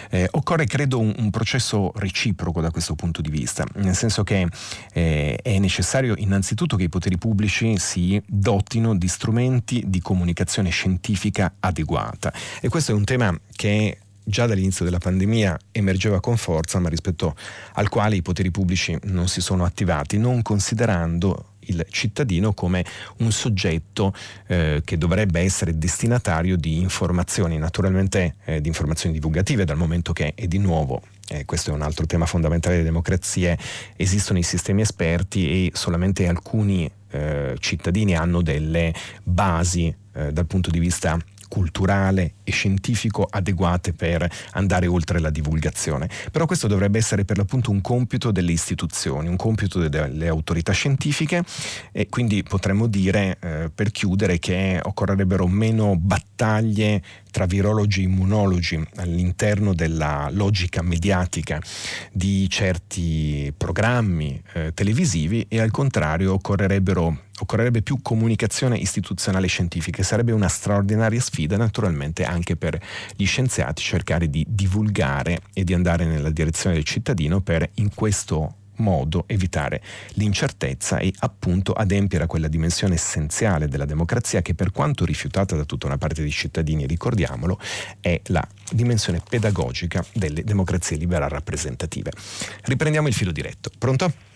[0.09, 4.47] Eh, occorre, credo, un, un, processo reciproco da questo punto di vista, nel senso che
[4.93, 11.55] eh, è necessario innanzitutto che i poteri pubblici si dotino di strumenti di comunicazione scientifica
[11.59, 16.89] adeguata e questo è un tema che già dall'inizio della pandemia emergeva con forza, ma
[16.89, 17.36] rispetto
[17.73, 22.86] al quale i poteri pubblici non si sono attivati, non considerando il cittadino come
[23.17, 24.13] un soggetto
[24.47, 30.34] eh, che dovrebbe essere destinatario di informazioni, naturalmente eh, di informazioni divulgative, dal momento che
[30.36, 33.57] è di nuovo eh, questo è un altro tema fondamentale delle democrazie,
[33.97, 40.69] esistono i sistemi esperti e solamente alcuni eh, cittadini hanno delle basi eh, dal punto
[40.69, 41.17] di vista
[41.48, 46.10] culturale e scientifico adeguate per andare oltre la divulgazione.
[46.32, 51.43] Però questo dovrebbe essere per l'appunto un compito delle istituzioni, un compito delle autorità scientifiche
[51.91, 58.84] e quindi potremmo dire eh, per chiudere che occorrerebbero meno battaglie tra virologi e immunologi
[58.95, 61.62] all'interno della logica mediatica
[62.12, 70.31] di certi programmi eh, televisivi e al contrario occorrerebbero occorrerebbe più comunicazione istituzionale scientifica sarebbe
[70.31, 72.79] una straordinaria sfida naturalmente anche per
[73.15, 78.55] gli scienziati cercare di divulgare e di andare nella direzione del cittadino per in questo
[78.77, 79.81] modo evitare
[80.13, 85.65] l'incertezza e appunto adempiere a quella dimensione essenziale della democrazia che per quanto rifiutata da
[85.65, 87.59] tutta una parte dei cittadini, ricordiamolo,
[87.99, 92.11] è la dimensione pedagogica delle democrazie liberali rappresentative.
[92.63, 93.71] Riprendiamo il filo diretto.
[93.77, 94.35] Pronto?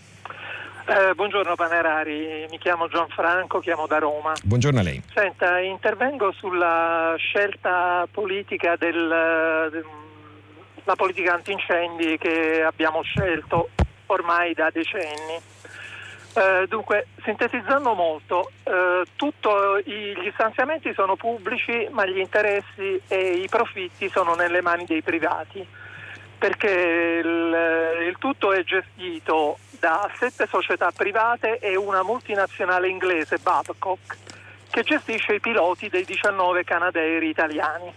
[0.84, 4.32] Eh, buongiorno Panerari, mi chiamo Gianfranco, chiamo da Roma.
[4.42, 5.00] Buongiorno a lei.
[5.14, 13.70] Senta, intervengo sulla scelta politica del, della politica antincendi che abbiamo scelto
[14.06, 15.40] ormai da decenni.
[16.34, 19.02] Eh, dunque, sintetizzando molto, eh,
[19.84, 25.02] i, gli stanziamenti sono pubblici, ma gli interessi e i profitti sono nelle mani dei
[25.02, 25.64] privati,
[26.42, 34.16] perché il, il tutto è gestito da sette società private e una multinazionale inglese, Babcock,
[34.68, 37.94] che gestisce i piloti dei 19 canadairi italiani.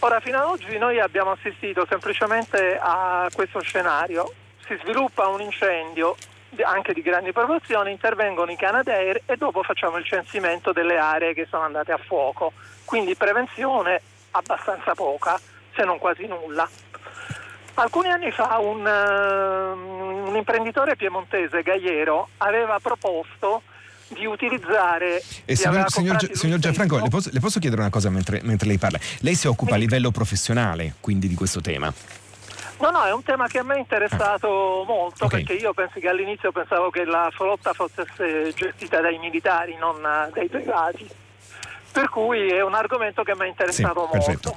[0.00, 4.32] Ora, fino ad oggi noi abbiamo assistito semplicemente a questo scenario
[4.66, 6.16] si sviluppa un incendio,
[6.64, 11.46] anche di grandi proporzioni, intervengono i Canadair e dopo facciamo il censimento delle aree che
[11.48, 12.54] sono andate a fuoco.
[12.84, 14.00] Quindi prevenzione
[14.32, 15.38] abbastanza poca,
[15.76, 16.68] se non quasi nulla.
[17.74, 23.62] Alcuni anni fa un, uh, un imprenditore piemontese, Gaiero, aveva proposto
[24.08, 25.22] di utilizzare...
[25.44, 28.78] E signor, signor, signor Gianfranco, le posso, le posso, chiedere una cosa mentre, mentre lei
[28.78, 28.98] parla?
[29.20, 31.92] Lei si occupa a livello professionale quindi di questo tema?
[32.78, 34.84] No, no, è un tema che a me è interessato ah.
[34.86, 35.44] molto okay.
[35.44, 38.04] perché io penso che all'inizio pensavo che la flotta fosse
[38.54, 40.00] gestita dai militari, non
[40.32, 41.08] dai privati.
[41.92, 44.50] Per cui è un argomento che mi ha interessato sì, molto.
[44.50, 44.56] Perfetto.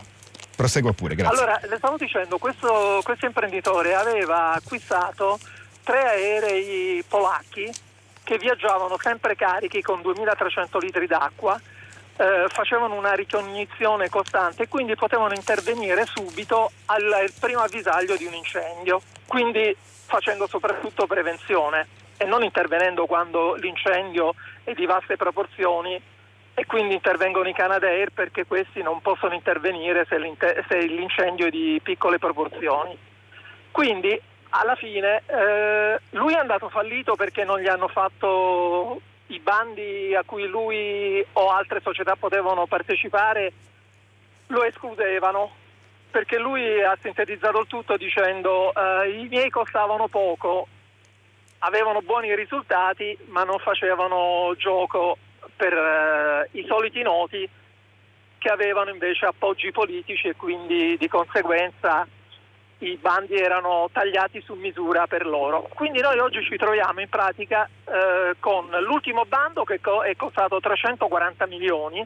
[0.55, 1.37] Prosegua pure, grazie.
[1.37, 5.37] Allora, le stavo dicendo, questo, questo imprenditore aveva acquistato
[5.83, 7.69] tre aerei polacchi
[8.23, 11.59] che viaggiavano sempre carichi con 2300 litri d'acqua
[12.17, 18.25] eh, facevano una ricognizione costante e quindi potevano intervenire subito al, al primo avvisaglio di
[18.25, 19.75] un incendio, quindi
[20.05, 21.87] facendo soprattutto prevenzione
[22.17, 24.33] e non intervenendo quando l'incendio
[24.63, 26.01] è di vaste proporzioni
[26.57, 30.17] e quindi intervengono i Canadair perché questi non possono intervenire se,
[30.69, 32.97] se l'incendio è di piccole proporzioni.
[33.71, 40.15] Quindi alla fine eh, lui è andato fallito perché non gli hanno fatto i bandi
[40.15, 43.51] a cui lui o altre società potevano partecipare
[44.47, 45.51] lo escludevano
[46.09, 50.67] perché lui ha sintetizzato il tutto dicendo eh, i miei costavano poco,
[51.59, 55.17] avevano buoni risultati ma non facevano gioco
[55.55, 57.49] per eh, i soliti noti
[58.37, 62.07] che avevano invece appoggi politici e quindi di conseguenza
[62.79, 65.67] i bandi erano tagliati su misura per loro.
[65.73, 71.47] Quindi noi oggi ci troviamo in pratica eh, con l'ultimo bando che è costato 340
[71.47, 72.05] milioni,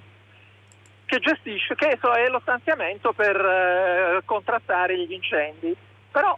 [1.06, 5.76] che gestisce, che è lo stanziamento per eh, contrastare gli incendi.
[6.12, 6.38] Però,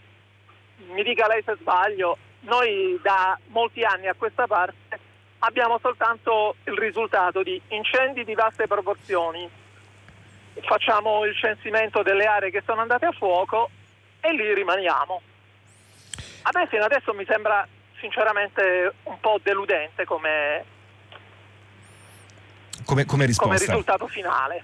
[0.94, 5.01] mi dica lei se sbaglio, noi da molti anni a questa parte
[5.44, 9.50] abbiamo soltanto il risultato di incendi di vaste proporzioni.
[10.62, 13.70] Facciamo il censimento delle aree che sono andate a fuoco
[14.20, 15.22] e lì rimaniamo.
[16.44, 17.68] A me fino adesso mi sembra
[18.00, 20.66] sinceramente un po' deludente come,
[22.84, 24.64] come, come, come risultato finale.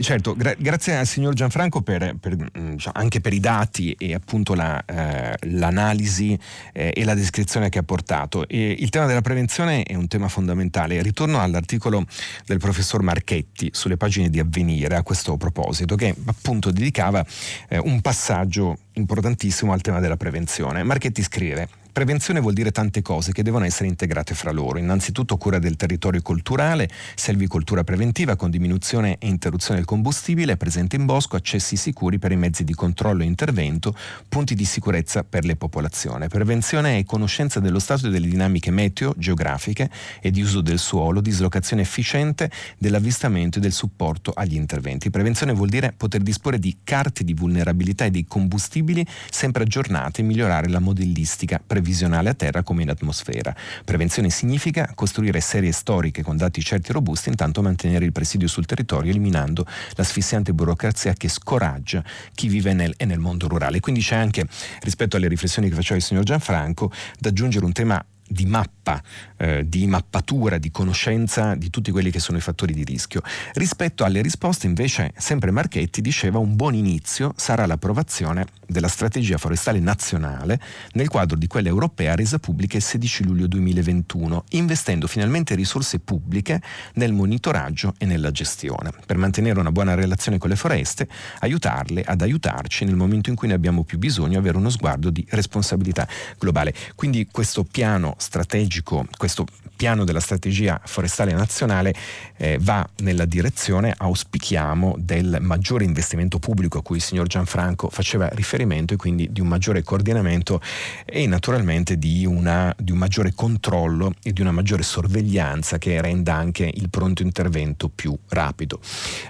[0.00, 4.14] Certo, gra- grazie al signor Gianfranco per, per, mm, diciamo, anche per i dati e
[4.14, 6.38] appunto la, eh, l'analisi
[6.72, 8.46] eh, e la descrizione che ha portato.
[8.46, 11.02] E il tema della prevenzione è un tema fondamentale.
[11.02, 12.04] Ritorno all'articolo
[12.46, 17.24] del professor Marchetti sulle pagine di Avvenire a questo proposito, che appunto dedicava
[17.68, 20.84] eh, un passaggio importantissimo al tema della prevenzione.
[20.84, 24.78] Marchetti scrive Prevenzione vuol dire tante cose che devono essere integrate fra loro.
[24.78, 31.06] Innanzitutto cura del territorio culturale, selvicoltura preventiva con diminuzione e interruzione del combustibile, presente in
[31.06, 33.96] bosco, accessi sicuri per i mezzi di controllo e intervento,
[34.28, 36.28] punti di sicurezza per le popolazioni.
[36.28, 39.90] Prevenzione è conoscenza dello stato e delle dinamiche meteo, geografiche
[40.20, 45.10] e di uso del suolo, dislocazione efficiente dell'avvistamento e del supporto agli interventi.
[45.10, 50.24] Prevenzione vuol dire poter disporre di carte di vulnerabilità e dei combustibili sempre aggiornate e
[50.24, 53.54] migliorare la modellistica preventiva previsionale a terra come in atmosfera.
[53.84, 58.66] Prevenzione significa costruire serie storiche con dati certi e robusti, intanto mantenere il presidio sul
[58.66, 59.64] territorio eliminando
[59.94, 63.80] l'asfissiante burocrazia che scoraggia chi vive nel, nel mondo rurale.
[63.80, 64.46] Quindi c'è anche,
[64.82, 69.02] rispetto alle riflessioni che faceva il signor Gianfranco, da aggiungere un tema di mappa,
[69.36, 73.22] eh, di mappatura, di conoscenza di tutti quelli che sono i fattori di rischio.
[73.54, 79.80] Rispetto alle risposte invece sempre Marchetti diceva un buon inizio sarà l'approvazione della strategia forestale
[79.80, 80.60] nazionale
[80.92, 86.60] nel quadro di quella europea resa pubblica il 16 luglio 2021, investendo finalmente risorse pubbliche
[86.94, 91.08] nel monitoraggio e nella gestione, per mantenere una buona relazione con le foreste,
[91.40, 95.24] aiutarle ad aiutarci nel momento in cui ne abbiamo più bisogno, avere uno sguardo di
[95.30, 96.06] responsabilità
[96.38, 96.74] globale.
[96.94, 99.46] Quindi questo piano strategico, questo
[99.78, 101.94] piano della strategia forestale nazionale
[102.36, 108.28] eh, va nella direzione, auspichiamo, del maggiore investimento pubblico a cui il signor Gianfranco faceva
[108.32, 110.60] riferimento e quindi di un maggiore coordinamento
[111.04, 116.34] e naturalmente di, una, di un maggiore controllo e di una maggiore sorveglianza che renda
[116.34, 118.80] anche il pronto intervento più rapido.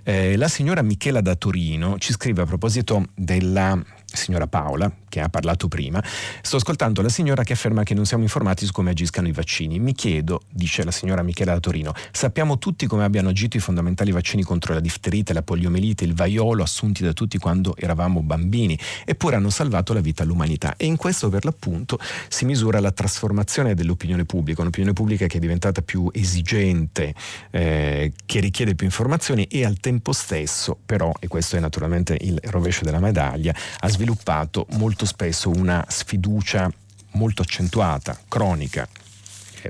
[0.03, 3.79] Eh, la signora Michela da Torino ci scrive a proposito della
[4.13, 6.03] signora Paola, che ha parlato prima,
[6.43, 9.79] sto ascoltando la signora che afferma che non siamo informati su come agiscano i vaccini.
[9.79, 14.11] Mi chiedo, dice la signora Michela da Torino, sappiamo tutti come abbiano agito i fondamentali
[14.11, 19.37] vaccini contro la difterite, la poliomelite, il vaiolo assunti da tutti quando eravamo bambini, eppure
[19.37, 20.75] hanno salvato la vita all'umanità.
[20.77, 21.99] E in questo per l'appunto
[22.29, 27.15] si misura la trasformazione dell'opinione pubblica, un'opinione pubblica che è diventata più esigente,
[27.51, 32.39] eh, che richiede più informazioni e al tempo stesso però, e questo è naturalmente il
[32.45, 36.71] rovescio della medaglia, ha sviluppato molto spesso una sfiducia
[37.15, 38.87] molto accentuata, cronica,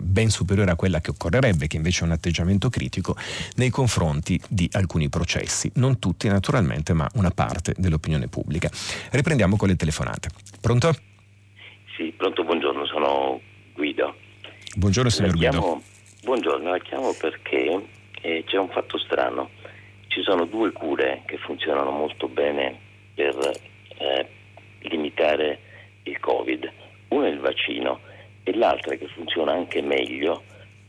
[0.02, 3.16] ben superiore a quella che occorrerebbe, che invece è un atteggiamento critico
[3.56, 8.68] nei confronti di alcuni processi, non tutti naturalmente, ma una parte dell'opinione pubblica.
[9.12, 10.28] Riprendiamo con le telefonate.
[10.60, 10.94] Pronto?
[11.96, 13.40] Sì, pronto, buongiorno, sono
[13.72, 14.14] Guido.
[14.76, 15.82] Buongiorno signor la chiamo, Guido.
[16.24, 17.82] Buongiorno, la chiamo perché
[18.20, 19.48] eh, c'è un fatto strano.
[20.08, 22.78] Ci sono due cure che funzionano molto bene
[23.14, 23.67] per
[23.98, 24.26] eh,
[24.80, 25.58] limitare
[26.04, 26.70] il Covid.
[27.08, 28.00] Uno è il vaccino
[28.42, 30.42] e l'altra che funziona anche meglio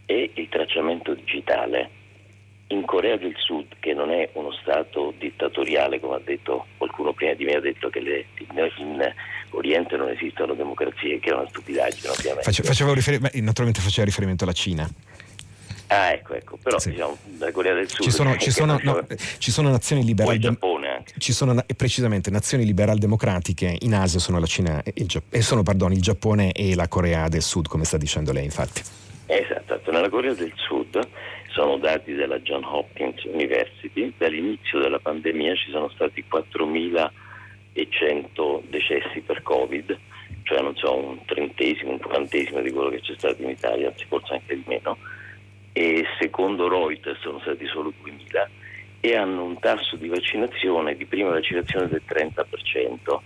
[0.06, 1.98] è il tracciamento digitale.
[2.72, 7.34] In Corea del Sud, che non è uno Stato dittatoriale, come ha detto qualcuno prima
[7.34, 9.14] di me, ha detto che le, in
[9.52, 12.52] Oriente non esistono democrazie, che è una stupidaggine ovviamente.
[12.52, 14.88] Face, naturalmente faceva riferimento alla Cina.
[15.92, 16.92] Ah, ecco, ecco, però sì.
[16.92, 18.04] diciamo la Corea del Sud.
[18.04, 19.08] Ci sono, ci sono, no,
[19.40, 20.36] ci sono nazioni liberali.
[20.36, 21.14] il Giappone anche.
[21.18, 25.64] Ci sono precisamente nazioni liberal democratiche in Asia sono la Cina e il, e sono,
[25.64, 28.84] pardon, il Giappone e la Corea del Sud, come sta dicendo lei, infatti.
[29.26, 31.00] Esatto, nella Corea del Sud
[31.48, 39.42] sono dati della John Hopkins University, dall'inizio della pandemia ci sono stati 4.100 decessi per
[39.42, 39.98] Covid,
[40.44, 44.06] cioè non so, un trentesimo, un quarantesimo di quello che c'è stato in Italia, anzi
[44.08, 44.96] forse anche di meno
[45.74, 48.48] e secondo Reuters sono stati solo 2.000
[49.02, 53.18] e hanno un tasso di vaccinazione, di prima vaccinazione del 30%,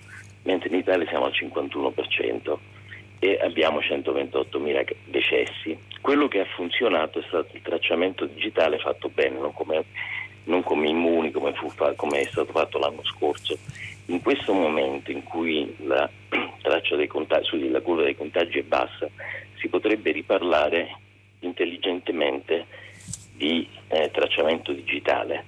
[0.44, 2.58] mentre in Italia siamo al 51%
[3.20, 5.78] e abbiamo 128.000 decessi.
[6.02, 9.86] Quello che ha funzionato è stato il tracciamento digitale fatto bene, non come,
[10.44, 13.58] non come immuni come, fu, come è stato fatto l'anno scorso.
[14.08, 16.10] In questo momento in cui la,
[16.96, 19.10] dei contagi, la curva dei contagi è bassa,
[19.56, 20.98] si potrebbe riparlare
[21.46, 22.66] intelligentemente
[23.36, 25.44] di eh, tracciamento digitale.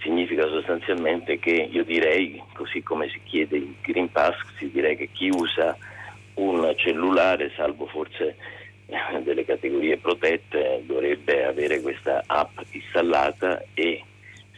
[0.00, 5.10] Significa sostanzialmente che io direi, così come si chiede il Green Pass, si direi che
[5.12, 5.76] chi usa
[6.34, 8.36] un cellulare, salvo forse
[8.86, 14.02] eh, delle categorie protette, dovrebbe avere questa app installata e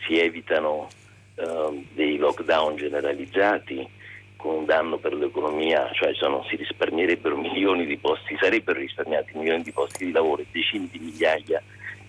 [0.07, 0.89] si evitano
[1.35, 4.01] eh, dei lockdown generalizzati
[4.43, 9.63] con un danno per l'economia, cioè sono, si risparmierebbero milioni di posti, sarebbero risparmiati milioni
[9.63, 11.63] di posti di lavoro e decine di migliaia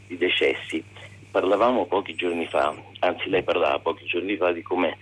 [0.07, 0.83] di decessi.
[1.29, 4.97] Parlavamo pochi giorni fa, anzi lei parlava pochi giorni fa di come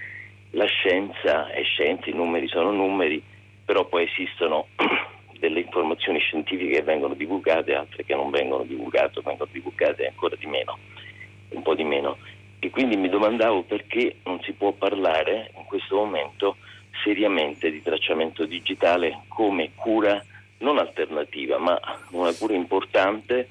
[0.51, 3.23] la scienza è scienza, i numeri sono numeri,
[3.63, 4.67] però poi esistono
[5.39, 10.47] delle informazioni scientifiche che vengono divulgate, altre che non vengono divulgate, vengono divulgate ancora di
[10.47, 10.77] meno,
[11.51, 12.17] un po' di meno.
[12.59, 16.57] E quindi mi domandavo perché non si può parlare in questo momento
[17.03, 20.23] seriamente di tracciamento digitale come cura
[20.59, 21.79] non alternativa, ma
[22.11, 23.49] una cura importante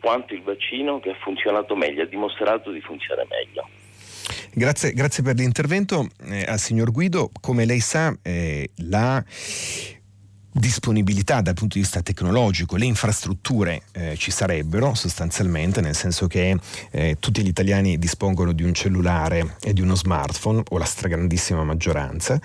[0.00, 3.68] quanto il vaccino che ha funzionato meglio, ha dimostrato di funzionare meglio.
[4.52, 7.30] Grazie, grazie per l'intervento eh, al signor Guido.
[7.40, 9.22] Come lei sa, eh, la
[10.52, 16.58] disponibilità dal punto di vista tecnologico, le infrastrutture eh, ci sarebbero sostanzialmente, nel senso che
[16.90, 21.62] eh, tutti gli italiani dispongono di un cellulare e di uno smartphone, o la stragrandissima
[21.64, 22.40] maggioranza.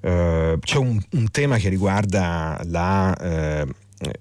[0.00, 3.66] Eh, c'è un, un, tema che riguarda la, eh,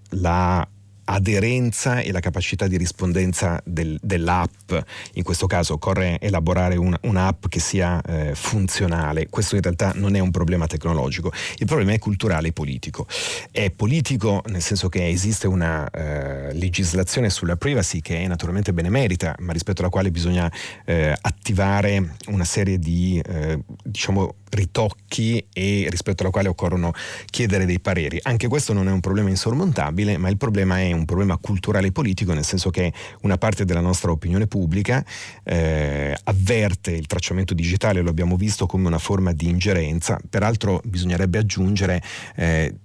[0.09, 0.67] la
[1.10, 4.74] aderenza e la capacità di rispondenza del, dell'app.
[5.14, 9.28] In questo caso occorre elaborare un, un'app che sia eh, funzionale.
[9.30, 13.07] Questo in realtà non è un problema tecnologico, il problema è culturale e politico.
[13.51, 19.36] È politico nel senso che esiste una eh, legislazione sulla privacy che è naturalmente benemerita,
[19.39, 20.51] ma rispetto alla quale bisogna
[20.86, 26.91] eh, attivare una serie di eh, diciamo, ritocchi e rispetto alla quale occorrono
[27.25, 28.19] chiedere dei pareri.
[28.23, 31.91] Anche questo non è un problema insormontabile, ma il problema è un problema culturale e
[31.91, 32.91] politico, nel senso che
[33.21, 35.03] una parte della nostra opinione pubblica
[35.43, 40.19] eh, avverte il tracciamento digitale, lo abbiamo visto, come una forma di ingerenza.
[40.29, 42.01] Peraltro bisognerebbe aggiungere,
[42.35, 42.75] eh,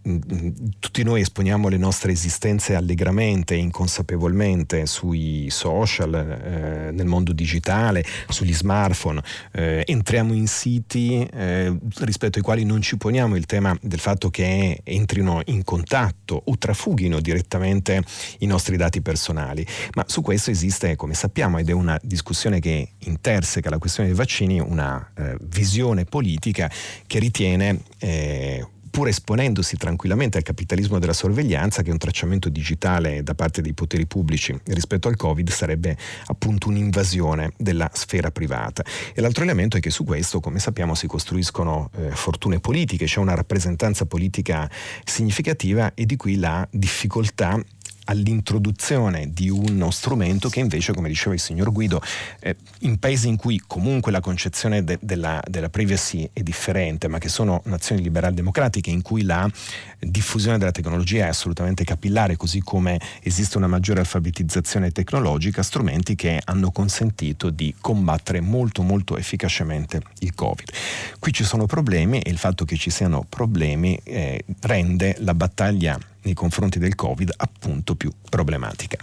[0.78, 8.04] tutti noi esponiamo le nostre esistenze allegramente e inconsapevolmente sui social, eh, nel mondo digitale,
[8.28, 13.76] sugli smartphone, eh, entriamo in siti eh, rispetto ai quali non ci poniamo il tema
[13.80, 18.02] del fatto che entrino in contatto o trafughino direttamente
[18.38, 19.66] i nostri dati personali.
[19.94, 24.18] Ma su questo esiste, come sappiamo, ed è una discussione che interseca la questione dei
[24.18, 26.70] vaccini, una eh, visione politica
[27.06, 33.34] che ritiene eh, pur esponendosi tranquillamente al capitalismo della sorveglianza, che un tracciamento digitale da
[33.34, 38.84] parte dei poteri pubblici rispetto al Covid sarebbe appunto un'invasione della sfera privata.
[39.12, 43.18] E l'altro elemento è che su questo, come sappiamo, si costruiscono eh, fortune politiche, c'è
[43.18, 44.70] una rappresentanza politica
[45.02, 47.60] significativa e di qui la difficoltà
[48.04, 52.00] all'introduzione di uno strumento che invece, come diceva il signor Guido,
[52.40, 57.18] eh, in paesi in cui comunque la concezione de- della, della, privacy è differente, ma
[57.18, 59.50] che sono nazioni liberal democratiche in cui la
[59.98, 66.40] diffusione della tecnologia è assolutamente capillare, così come esiste una maggiore alfabetizzazione tecnologica, strumenti che
[66.44, 70.70] hanno consentito di combattere molto molto efficacemente il Covid.
[71.18, 75.98] Qui ci sono problemi e il fatto che ci siano problemi eh, rende la battaglia
[76.24, 78.98] nei confronti del Covid appunto più problematica.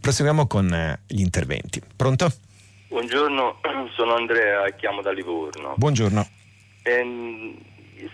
[0.00, 1.80] Proseguiamo con eh, gli interventi.
[1.96, 2.30] Pronto?
[2.88, 3.60] Buongiorno,
[3.94, 5.74] sono Andrea e chiamo da Livorno.
[5.76, 6.26] Buongiorno.
[6.82, 7.56] Ehm,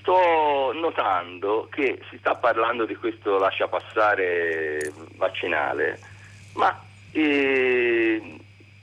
[0.00, 6.00] sto notando che si sta parlando di questo lascia passare vaccinale,
[6.54, 6.82] ma
[7.12, 8.40] eh,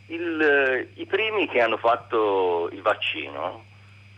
[0.08, 3.66] il, i primi che hanno fatto il vaccino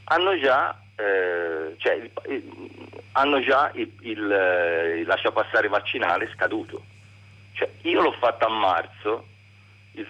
[0.05, 2.09] hanno già, eh, cioè,
[3.13, 6.83] hanno già il, il, eh, il lasciapassare vaccinale scaduto.
[7.53, 9.27] Cioè, io l'ho fatta a marzo,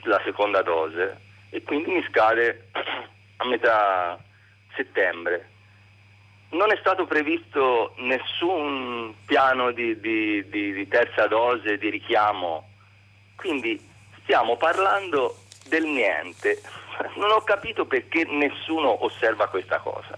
[0.03, 1.19] la seconda dose,
[1.49, 2.69] e quindi mi scade
[3.37, 4.17] a metà
[4.75, 5.49] settembre.
[6.49, 12.69] Non è stato previsto nessun piano di, di, di, di terza dose, di richiamo,
[13.35, 13.79] quindi
[14.21, 15.37] stiamo parlando
[15.67, 16.61] del niente.
[17.15, 20.15] Non ho capito perché nessuno osserva questa cosa.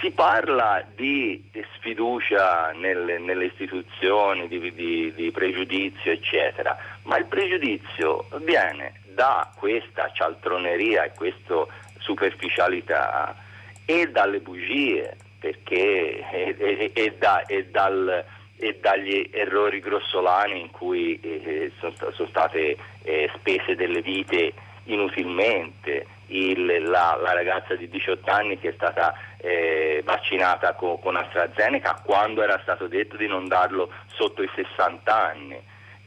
[0.00, 8.26] Si parla di sfiducia nelle, nelle istituzioni, di, di, di, pregiudizio, eccetera, ma il pregiudizio
[8.42, 11.66] viene da questa cialtroneria e questa
[11.98, 13.36] superficialità
[13.84, 18.24] e dalle bugie, perché e, e, e, da, dal,
[18.56, 24.54] e, dagli errori grossolani in cui eh, sono, sono, state eh, spese delle vite
[24.84, 31.16] inutilmente, il, la, la, ragazza di 18 anni che è stata eh, vaccinata con, con,
[31.16, 35.58] AstraZeneca quando era stato detto di non darlo sotto i 60 anni.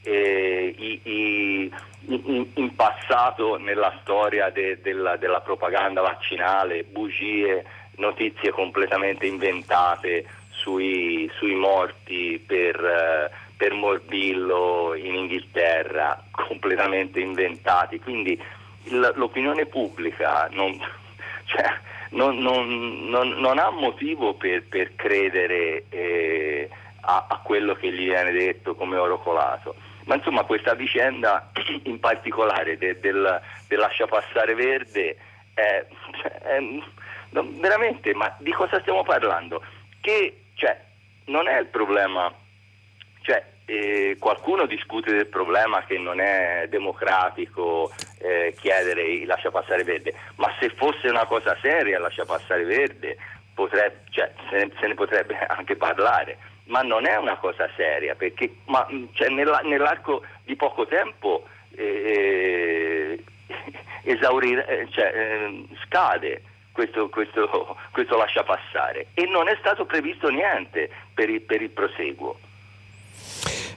[0.06, 1.72] Eh, i, i,
[2.08, 7.64] in, in, passato nella storia de, della, della propaganda vaccinale, bugie,
[7.96, 17.98] notizie completamente inventate sui, sui morti per, per morbillo in Inghilterra, completamente inventati.
[17.98, 18.38] Quindi
[18.90, 20.78] l'opinione pubblica non,
[21.46, 21.64] cioè,
[22.10, 26.68] non, non, non, ha motivo per, per credere eh,
[27.00, 29.74] a, a, quello che gli viene detto come oro colato.
[30.04, 31.50] Ma insomma questa vicenda
[31.84, 35.16] in particolare de, del, del lascia passare verde
[35.54, 35.84] è,
[36.42, 36.58] è,
[37.30, 39.62] veramente, ma di cosa stiamo parlando?
[40.00, 40.78] Che cioè,
[41.26, 42.32] non è il problema,
[43.66, 50.14] eh, qualcuno discute del problema che non è democratico eh, chiedere il lascia passare verde,
[50.36, 53.16] ma se fosse una cosa seria lascia passare verde
[53.54, 58.14] potrebbe, cioè, se, ne, se, ne, potrebbe anche parlare, ma non è una cosa seria
[58.14, 61.46] perché ma, cioè, nella, nell'arco di poco tempo
[61.76, 63.22] eh,
[64.04, 66.42] esaurir, eh, cioè, ehm, scade.
[66.74, 71.70] Questo, questo, questo lascia passare e non è stato previsto niente per il, per il
[71.70, 72.36] proseguo.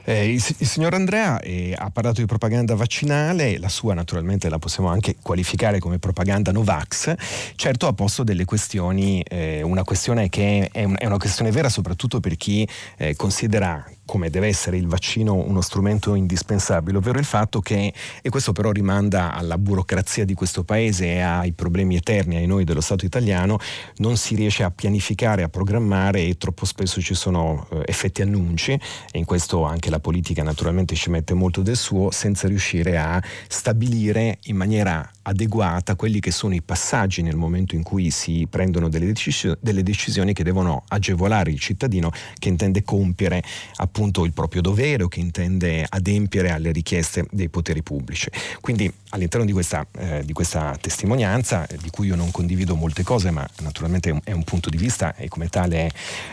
[0.08, 4.58] Eh, il, il, signor Andrea eh, ha parlato di propaganda vaccinale, la sua naturalmente la
[4.58, 7.14] possiamo anche qualificare come propaganda Novax,
[7.56, 11.68] certo ha posto delle questioni, eh, una questione che è, un, è, una questione vera
[11.68, 12.66] soprattutto per chi
[12.96, 18.28] eh, considera come deve essere il vaccino uno strumento indispensabile, ovvero il fatto che, e
[18.30, 22.80] questo però rimanda alla burocrazia di questo paese e ai problemi eterni ai noi dello
[22.80, 23.58] Stato italiano,
[23.96, 28.72] non si riesce a pianificare, a programmare e troppo spesso ci sono eh, effetti annunci
[28.72, 33.22] e in questo anche la politica naturalmente ci mette molto del suo senza riuscire a
[33.46, 38.88] stabilire in maniera adeguata quelli che sono i passaggi nel momento in cui si prendono
[38.88, 43.42] delle, decis- delle decisioni che devono agevolare il cittadino che intende compiere
[43.76, 48.30] appunto il proprio dovere o che intende adempiere alle richieste dei poteri pubblici.
[48.60, 53.02] Quindi all'interno di questa, eh, di questa testimonianza, eh, di cui io non condivido molte
[53.02, 55.86] cose, ma naturalmente è un, è un punto di vista e come tale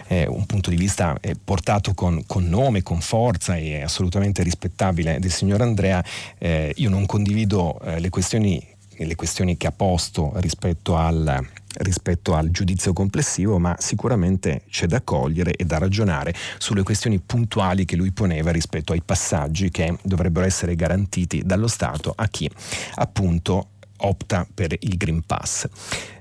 [0.08, 4.42] è, è un punto di vista eh, portato con, con, nome, con forza e assolutamente
[4.42, 6.04] rispettabile del signor Andrea,
[6.38, 11.46] eh, io non condivido eh, le questioni le questioni che ha posto rispetto al,
[11.80, 17.86] rispetto al giudizio complessivo, ma sicuramente c'è da cogliere e da ragionare sulle questioni puntuali
[17.86, 22.50] che lui poneva rispetto ai passaggi che dovrebbero essere garantiti dallo Stato a chi
[22.96, 25.68] appunto opta per il Green Pass.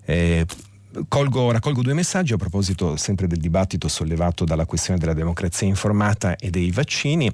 [0.04, 0.46] Eh,
[1.08, 6.36] colgo, raccolgo due messaggi a proposito sempre del dibattito sollevato dalla questione della democrazia informata
[6.36, 7.30] e dei vaccini.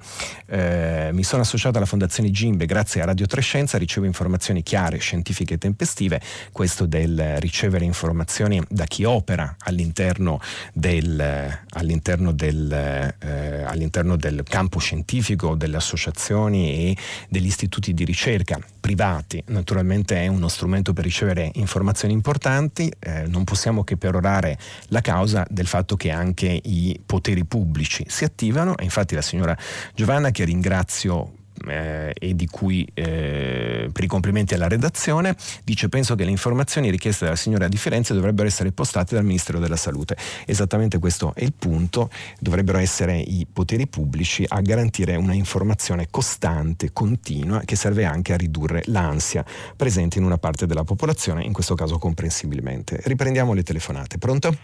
[0.46, 5.54] Eh, mi sono associato alla Fondazione Gimbe grazie a Radio Trescenza, ricevo informazioni chiare, scientifiche
[5.54, 6.20] e tempestive.
[6.52, 10.40] Questo del ricevere informazioni da chi opera all'interno
[10.72, 16.96] del, all'interno del, eh, all'interno del campo scientifico, delle associazioni e
[17.28, 19.42] degli istituti di ricerca privati.
[19.48, 22.90] Naturalmente è uno strumento per ricevere informazioni importanti.
[22.98, 24.56] Eh, non possiamo che perorare
[24.90, 28.76] la causa del fatto che anche i poteri pubblici si attivano.
[28.76, 29.56] E infatti la signora
[29.92, 31.32] Giovanna che ringrazio
[31.66, 35.34] eh, e di cui eh, per i complimenti alla redazione
[35.64, 39.58] dice penso che le informazioni richieste dalla signora di Firenze dovrebbero essere postate dal Ministero
[39.58, 40.16] della Salute.
[40.46, 46.92] Esattamente questo è il punto, dovrebbero essere i poteri pubblici a garantire una informazione costante,
[46.92, 49.44] continua, che serve anche a ridurre l'ansia
[49.76, 53.00] presente in una parte della popolazione, in questo caso comprensibilmente.
[53.04, 54.18] Riprendiamo le telefonate.
[54.18, 54.54] Pronto?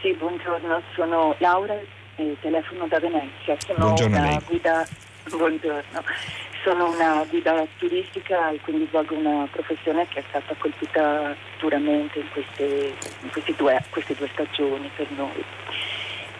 [0.00, 1.74] Sì, buongiorno, sono Laura
[2.40, 3.56] telefono da Venezia.
[3.58, 4.40] Sono Buongiorno una lei.
[4.46, 4.86] guida
[5.30, 6.02] Buongiorno,
[6.64, 12.28] sono una guida turistica e quindi svolgo una professione che è stata colpita duramente in
[12.32, 15.44] queste, in due, queste due stagioni per noi.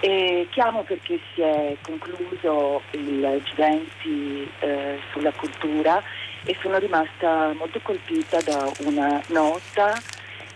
[0.00, 6.02] E chiamo perché si è concluso il G20 eh, sulla cultura
[6.44, 9.96] e sono rimasta molto colpita da una nota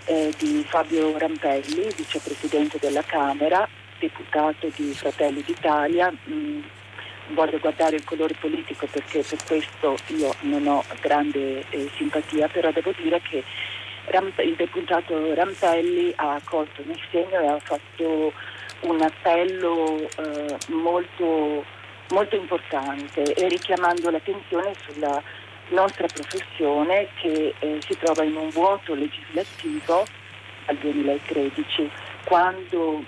[0.07, 3.69] eh, di Fabio Rampelli, vicepresidente della Camera,
[4.01, 6.13] deputato di Fratelli d'Italia.
[6.25, 6.75] Mh,
[7.29, 12.71] voglio guardare il colore politico perché per questo io non ho grande eh, simpatia, però
[12.71, 13.43] devo dire che
[14.07, 18.33] Ramp- il deputato Rampelli ha colto nel segno e ha fatto
[18.81, 21.65] un appello eh, molto,
[22.11, 25.21] molto importante richiamando l'attenzione sulla
[25.69, 30.05] nostra professione che eh, si trova in un vuoto legislativo
[30.67, 31.91] al 2013
[32.25, 33.03] quando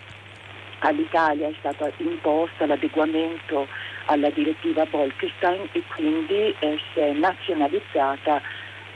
[0.80, 3.66] all'Italia è stato imposto l'adeguamento
[4.08, 8.40] alla direttiva Bolkestein e quindi eh, si è nazionalizzata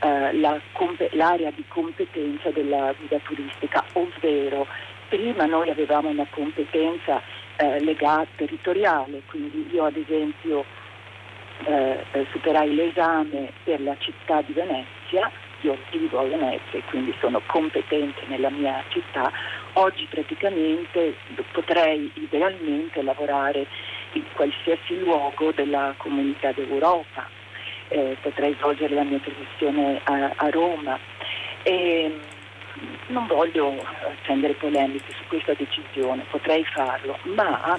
[0.01, 4.67] eh, la comp- l'area di competenza della guida turistica, ovvero
[5.09, 7.21] prima noi avevamo una competenza
[7.57, 10.65] eh, legata territoriale, quindi io ad esempio
[11.65, 15.31] eh, eh, superai l'esame per la città di Venezia,
[15.61, 19.31] io vivo a Venezia e quindi sono competente nella mia città,
[19.75, 21.15] oggi praticamente
[21.53, 23.67] potrei idealmente lavorare
[24.13, 27.29] in qualsiasi luogo della comunità d'Europa,
[27.89, 30.99] eh, potrei svolgere la mia professione a, a Roma.
[31.63, 32.19] E,
[33.09, 33.75] non voglio
[34.09, 37.79] accendere polemiche su questa decisione, potrei farlo, ma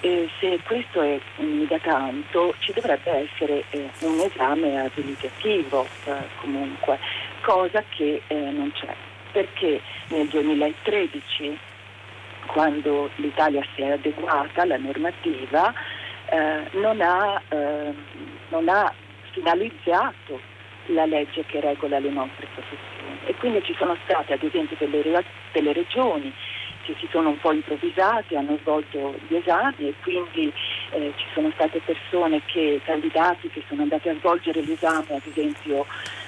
[0.00, 6.98] eh, se questo è mica tanto ci dovrebbe essere eh, un esame abilitativo eh, comunque,
[7.42, 8.94] cosa che eh, non c'è,
[9.32, 11.58] perché nel 2013
[12.52, 15.72] quando l'Italia si è adeguata alla normativa
[16.26, 17.94] eh, non, ha, eh,
[18.48, 18.92] non ha
[19.32, 20.40] finalizzato
[20.86, 23.18] la legge che regola le nostre professioni.
[23.26, 26.32] E quindi ci sono state ad esempio delle, delle regioni
[26.82, 30.52] che si sono un po' improvvisate, hanno svolto gli esami e quindi
[30.90, 35.86] eh, ci sono state persone che, candidati che sono andati a svolgere l'esame ad esempio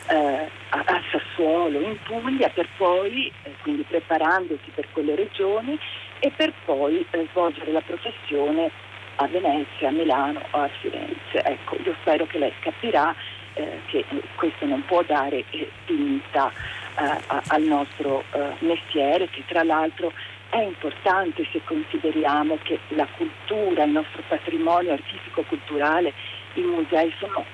[0.09, 5.78] eh, a, a, Sassuolo, in Puglia, per poi, eh, quindi preparandosi per quelle regioni
[6.24, 8.70] e per poi eh, svolgere la professione
[9.16, 11.43] a Venezia, a Milano o a Firenze.
[11.43, 13.12] Ecco, io spero che lei capirà
[13.55, 14.05] eh, che
[14.36, 16.53] questo non può dare eh, dignità
[16.97, 20.12] eh, al nostro eh, mestiere, che tra l'altro
[20.51, 26.12] è importante se consideriamo che la cultura, il nostro patrimonio artistico-culturale,
[26.55, 27.44] i musei sono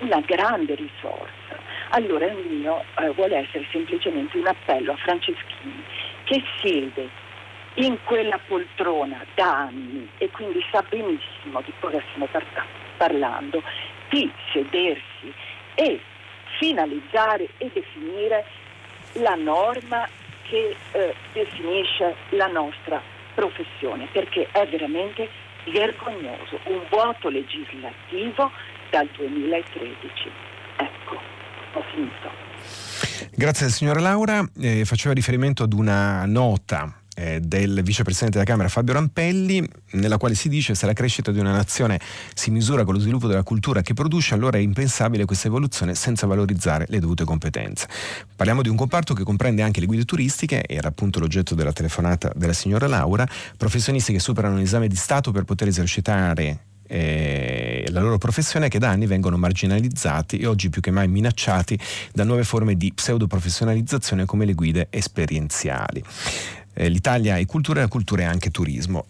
[0.00, 1.56] una grande risorsa.
[1.90, 5.82] Allora il mio eh, vuole essere semplicemente un appello a Franceschini
[6.24, 7.08] che siede
[7.78, 13.62] in quella poltrona da anni e quindi sa benissimo di cosa stiamo par- parlando,
[14.08, 15.32] di sedersi
[15.74, 16.00] e
[16.58, 18.44] finalizzare e definire
[19.12, 20.08] la norma
[20.42, 23.00] che eh, definisce la nostra
[23.34, 25.28] professione, perché è veramente
[25.70, 28.50] vergognoso, un vuoto legislativo
[28.90, 30.30] dal 2013.
[30.76, 31.20] Ecco,
[31.74, 32.30] ho finito.
[33.30, 38.94] Grazie signora Laura, eh, faceva riferimento ad una nota eh, del vicepresidente della Camera Fabio
[38.94, 41.98] Rampelli, nella quale si dice se la crescita di una nazione
[42.32, 46.28] si misura con lo sviluppo della cultura che produce, allora è impensabile questa evoluzione senza
[46.28, 47.88] valorizzare le dovute competenze.
[48.36, 52.32] Parliamo di un comparto che comprende anche le guide turistiche, era appunto l'oggetto della telefonata
[52.36, 53.26] della signora Laura,
[53.56, 58.88] professionisti che superano l'esame di Stato per poter esercitare eh, la loro professione che da
[58.88, 61.78] anni vengono marginalizzati e oggi più che mai minacciati
[62.12, 66.02] da nuove forme di pseudoprofessionalizzazione come le guide esperienziali.
[66.80, 69.04] Eh, L'Italia è cultura la cultura è anche turismo.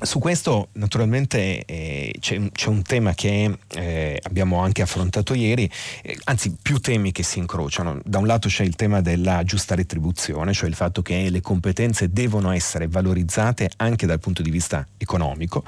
[0.00, 5.68] Su questo naturalmente eh, c'è, c'è, un tema che eh, abbiamo anche affrontato ieri,
[6.02, 7.98] eh, anzi più temi che si incrociano.
[8.04, 12.12] Da un lato c'è il tema della giusta retribuzione, cioè il fatto che le competenze
[12.12, 15.64] devono essere valorizzate anche dal punto di vista economico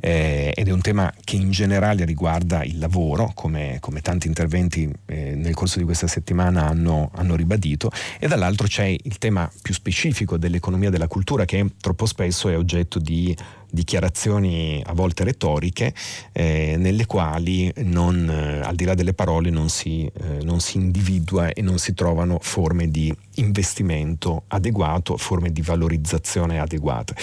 [0.00, 4.90] eh, ed è un tema che in generale riguarda il lavoro, come, come tanti interventi
[5.06, 9.72] eh, nel corso di questa settimana hanno, hanno ribadito, e dall'altro c'è il tema più
[9.72, 13.36] specifico dell'economia della cultura che troppo spesso è oggetto di
[13.70, 15.94] dichiarazioni a volte retoriche
[16.32, 20.76] eh, nelle quali non, eh, al di là delle parole non si, eh, non si,
[20.78, 27.14] individua e non si trovano forme di investimento adeguato, forme di valorizzazione adeguate.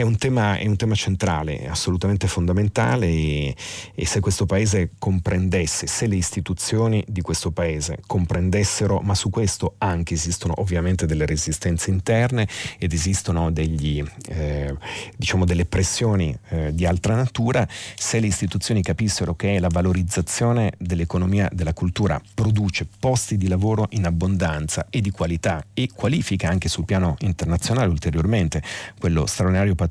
[0.00, 3.54] È un, tema, è un, tema, centrale, assolutamente fondamentale e,
[3.94, 9.74] e, se questo Paese comprendesse, se le istituzioni di questo Paese comprendessero, ma su questo
[9.76, 12.48] anche esistono ovviamente delle resistenze interne
[12.78, 14.74] ed esistono degli, eh,
[15.18, 21.46] diciamo delle pressioni eh, di altra natura, se le istituzioni capissero che la valorizzazione dell'economia,
[21.52, 26.86] della cultura produce posti di lavoro in abbondanza e di qualità e qualifica anche sul
[26.86, 28.62] piano internazionale ulteriormente
[28.98, 29.88] quello straordinario patrimonio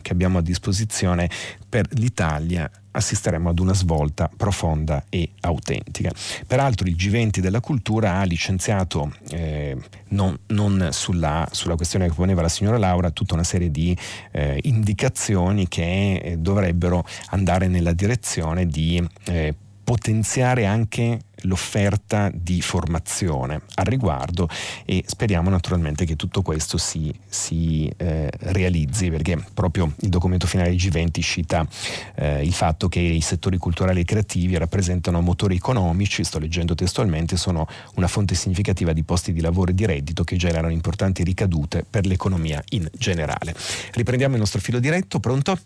[0.00, 1.28] che abbiamo a disposizione
[1.68, 6.12] per l'Italia assisteremo ad una svolta profonda e autentica.
[6.46, 9.76] Peraltro il G20 della cultura ha licenziato, eh,
[10.08, 13.96] non, non sulla, sulla, questione che poneva la signora Laura, tutta una serie di
[14.30, 19.54] eh, indicazioni che eh, dovrebbero andare nella direzione di eh,
[19.84, 24.48] potenziare anche l'offerta di formazione al riguardo
[24.84, 30.70] e speriamo naturalmente che tutto questo si, si eh, realizzi perché proprio il documento finale
[30.70, 31.66] di G20 cita
[32.14, 37.36] eh, il fatto che i settori culturali e creativi rappresentano motori economici, sto leggendo testualmente,
[37.36, 37.66] sono
[37.96, 42.06] una fonte significativa di posti di lavoro e di reddito che generano importanti ricadute per
[42.06, 43.54] l'economia in generale.
[43.92, 45.58] Riprendiamo il nostro filo diretto, pronto?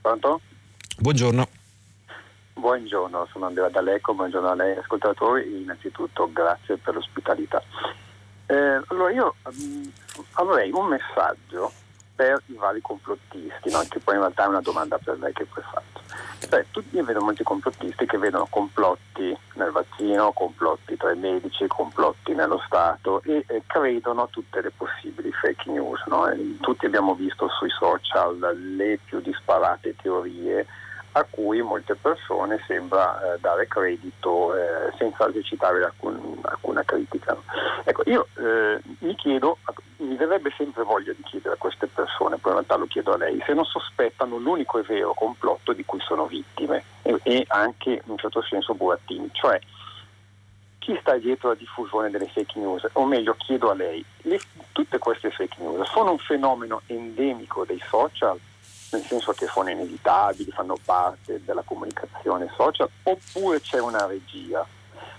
[0.00, 0.40] Pronto?
[0.98, 1.61] Buongiorno.
[2.62, 7.60] Buongiorno, sono Andrea D'Alecco, buongiorno a lei ascoltatori, innanzitutto grazie per l'ospitalità.
[8.46, 9.82] Eh, allora io mh, mm,
[10.34, 11.72] avrei un messaggio
[12.14, 13.82] per i vari complottisti, no?
[13.88, 16.02] che poi in realtà è una domanda per lei che poi fatto.
[16.38, 21.66] Cioè, tutti, io vedo molti complottisti che vedono complotti nel vaccino, complotti tra i medici,
[21.66, 26.00] complotti nello Stato e eh, credono a tutte le possibili fake news.
[26.06, 26.30] No?
[26.60, 28.38] tutti abbiamo visto sui social
[28.76, 30.64] le più disparate teorie
[31.12, 37.36] a cui molte persone sembra eh, dare credito eh, senza esercitare alcun, alcuna critica.
[37.84, 39.58] Ecco, io eh, mi chiedo,
[39.98, 43.18] mi verrebbe sempre voglia di chiedere a queste persone, poi in realtà lo chiedo a
[43.18, 47.90] lei, se non sospettano l'unico e vero complotto di cui sono vittime e, e anche
[47.90, 49.60] in un certo senso burattini, cioè
[50.78, 54.40] chi sta dietro la diffusione delle fake news, o meglio chiedo a lei, le,
[54.72, 58.38] tutte queste fake news sono un fenomeno endemico dei social?
[58.92, 64.64] Nel senso che sono inevitabili, fanno parte della comunicazione social, oppure c'è una regia.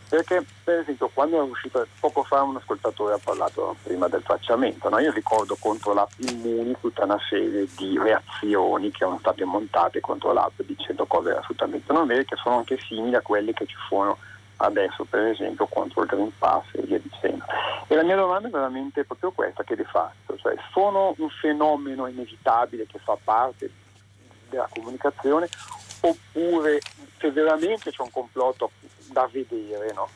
[0.07, 4.87] Perché per esempio quando è uscito poco fa un ascoltatore ha parlato prima del tracciamento,
[4.87, 4.99] no?
[4.99, 10.31] io ricordo contro l'app Immuni tutta una serie di reazioni che erano state montate contro
[10.31, 14.19] l'app dicendo cose assolutamente non vere che sono anche simili a quelle che ci furono
[14.64, 17.45] adesso per esempio contro il Green Pass e via dicendo.
[17.88, 22.07] E la mia domanda è veramente proprio questa che di fatto, cioè sono un fenomeno
[22.07, 23.69] inevitabile che fa parte
[24.49, 25.48] della comunicazione
[26.02, 26.80] oppure
[27.18, 28.72] se veramente c'è un complotto
[29.11, 30.10] da vedere, no?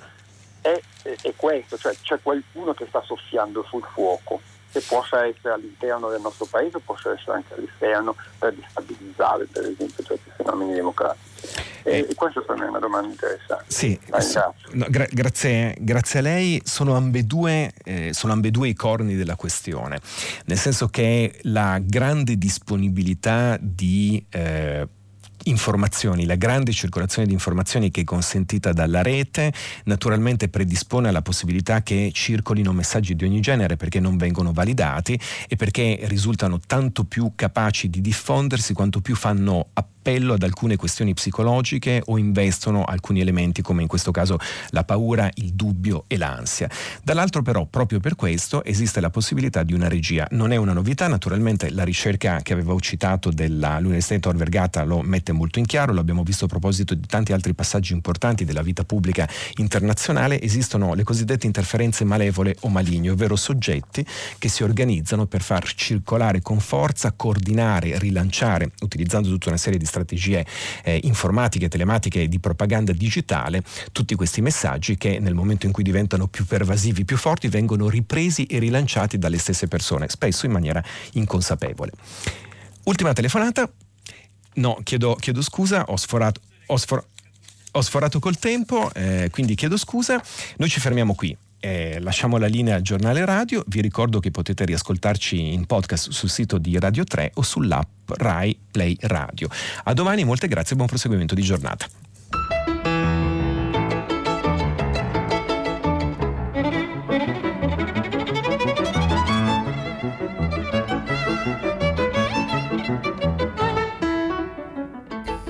[0.62, 4.42] è, è, è questo, cioè c'è qualcuno che sta soffiando sul fuoco
[4.72, 10.04] che possa essere all'interno del nostro paese, possa essere anche all'esterno per destabilizzare per esempio
[10.04, 11.26] certi fenomeni democratici.
[11.84, 13.64] E, e questa per me è una domanda interessante.
[13.68, 13.98] Sì,
[14.72, 16.62] no, gra- grazie, grazie, a lei.
[16.66, 20.00] Sono ambedue, eh, sono ambedue i corni della questione,
[20.46, 24.88] nel senso che la grande disponibilità di eh,
[25.50, 29.54] informazioni, la grande circolazione di informazioni che è consentita dalla rete
[29.86, 35.56] naturalmente predispone alla possibilità che circolino messaggi di ogni genere perché non vengono validati e
[35.56, 41.14] perché risultano tanto più capaci di diffondersi quanto più fanno appello appello ad alcune questioni
[41.14, 44.40] psicologiche o investono alcuni elementi come in questo caso
[44.70, 46.70] la paura, il dubbio e l'ansia.
[47.04, 50.26] Dall'altro però proprio per questo esiste la possibilità di una regia.
[50.32, 55.02] Non è una novità, naturalmente la ricerca che avevo citato dell'Università di Tor Vergata lo
[55.02, 58.86] mette molto in chiaro, l'abbiamo visto a proposito di tanti altri passaggi importanti della vita
[58.86, 59.28] pubblica
[59.58, 64.06] internazionale, esistono le cosiddette interferenze malevole o maligne, ovvero soggetti
[64.38, 69.84] che si organizzano per far circolare con forza, coordinare, rilanciare, utilizzando tutta una serie di
[69.84, 75.84] strategie eh, informatiche, telematiche di propaganda digitale, tutti questi messaggi che nel momento in cui
[75.84, 80.84] diventano più pervasivi, più forti, vengono ripresi e rilanciati dalle stesse persone, spesso in maniera
[81.14, 81.92] inconsapevole.
[82.84, 83.70] Ultima telefonata.
[84.56, 87.06] No, chiedo, chiedo scusa, ho sforato, ho, sfor-
[87.72, 90.22] ho sforato col tempo, eh, quindi chiedo scusa.
[90.58, 91.38] Noi ci fermiamo qui.
[91.60, 96.30] Eh, lasciamo la linea al giornale radio, vi ricordo che potete riascoltarci in podcast sul
[96.30, 99.50] sito di Radio 3 o sull'app Rai Play Radio.
[99.84, 101.88] A domani, molte grazie e buon proseguimento di giornata.